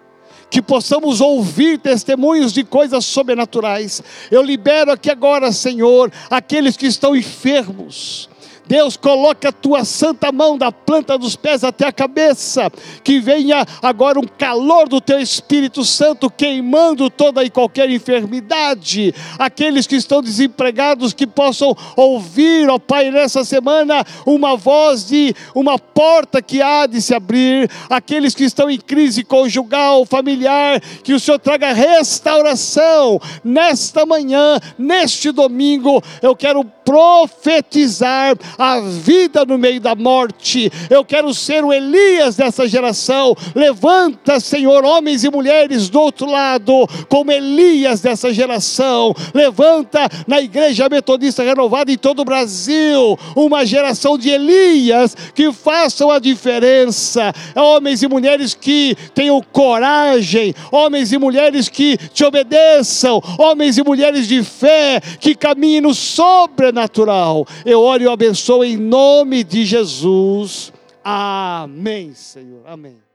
que 0.50 0.62
possamos 0.62 1.20
ouvir 1.20 1.78
testemunhos 1.78 2.54
de 2.54 2.64
coisas 2.64 3.04
sobrenaturais. 3.04 4.02
Eu 4.32 4.42
libero 4.42 4.94
aqui 4.94 5.12
agora, 5.12 5.52
Senhor, 5.52 6.10
aqueles 6.30 6.78
que 6.78 6.86
estão 6.86 7.14
enfermos, 7.14 8.30
Deus, 8.68 8.98
coloca 8.98 9.50
a 9.50 9.52
tua 9.52 9.86
santa 9.86 10.32
mão 10.32 10.58
da 10.58 10.72
planta 10.72 11.18
dos 11.18 11.36
pés 11.36 11.64
até 11.64 11.88
a 11.88 11.92
cabeça, 11.92 12.72
que 13.04 13.20
venha 13.20 13.66
agora 13.82 14.20
um 14.20 14.28
calor 14.28 14.90
do 14.90 15.00
teu 15.00 15.20
Espírito 15.20 15.86
Santo 15.86 16.30
queimando 16.30 17.10
toda 17.10 17.44
e 17.44 17.50
qualquer 17.50 17.90
enfermidade. 17.90 19.14
Aqueles 19.40 19.88
que 19.88 19.96
estão 19.96 20.22
desempregados 20.22 21.14
que 21.14 21.26
possam 21.26 21.76
ouvir, 21.96 22.70
ó 22.70 22.78
Pai, 22.78 23.10
nessa 23.10 23.44
semana 23.44 24.06
uma 24.26 24.56
voz 24.56 25.06
de 25.06 25.34
uma 25.56 25.80
porta 25.80 26.42
que 26.42 26.62
há 26.62 26.86
de 26.86 27.02
se 27.02 27.14
abrir. 27.14 27.70
Aqueles 27.90 28.36
que 28.36 28.44
estão 28.44 28.70
em 28.70 28.78
crise 28.78 29.24
conjugal, 29.24 30.06
familiar, 30.06 30.82
que 31.04 31.14
o 31.14 31.20
Senhor 31.20 31.40
traga 31.40 31.74
restauração 31.74 33.20
nesta 33.44 34.06
manhã, 34.06 34.60
neste 34.78 35.32
domingo. 35.32 36.04
Eu 36.22 36.36
quero 36.36 36.64
profetizar 36.64 38.38
a 38.58 38.80
vida 38.80 39.46
no 39.46 39.58
meio 39.58 39.80
da 39.80 39.96
morte. 39.96 40.72
Eu 40.90 41.06
quero 41.06 41.34
ser 41.34 41.64
o 41.64 41.72
Elias 41.72 42.36
dessa 42.36 42.68
geração. 42.68 43.36
Levanta, 43.56 44.40
Senhor, 44.40 44.84
homens 44.84 45.24
e 45.24 45.30
mulheres 45.30 45.90
do 45.90 46.00
outro 46.00 46.30
lado, 46.30 46.88
como 47.08 47.32
Elias 47.32 48.02
dessa 48.02 48.34
geração. 48.34 49.14
Levanta 49.34 50.10
na 50.28 50.42
igreja 50.42 50.90
metodista 50.90 51.44
renovada 51.44 51.92
em 51.92 51.98
todo 51.98 52.22
o 52.22 52.26
Brasil 52.26 53.18
uma 53.36 53.66
geração 53.66 54.18
de 54.18 54.30
Elias 54.30 55.16
que 55.34 55.52
façam 55.52 56.10
a 56.10 56.20
diferença. 56.20 57.34
Homens 57.56 58.02
e 58.02 58.08
mulheres 58.08 58.54
que 58.54 58.96
tenham 59.14 59.42
coragem, 59.52 60.54
homens 60.72 61.12
e 61.12 61.18
mulheres 61.18 61.70
que 61.70 61.98
te 62.14 62.24
obedeçam, 62.24 63.22
homens 63.38 63.78
e 63.78 63.84
mulheres 63.84 64.28
de 64.28 64.44
fé 64.44 65.02
que 65.20 65.36
caminhem 65.36 65.82
no 65.82 65.94
sobrenatural. 65.94 67.46
Eu 67.66 67.82
oro 67.82 68.04
e 68.04 68.06
eu 68.06 68.12
abençoo 68.48 68.64
em 68.64 68.78
nome 68.78 69.44
de 69.44 69.66
Jesus. 69.66 70.72
Amém, 71.04 72.14
Senhor. 72.14 72.62
Amém. 72.66 73.07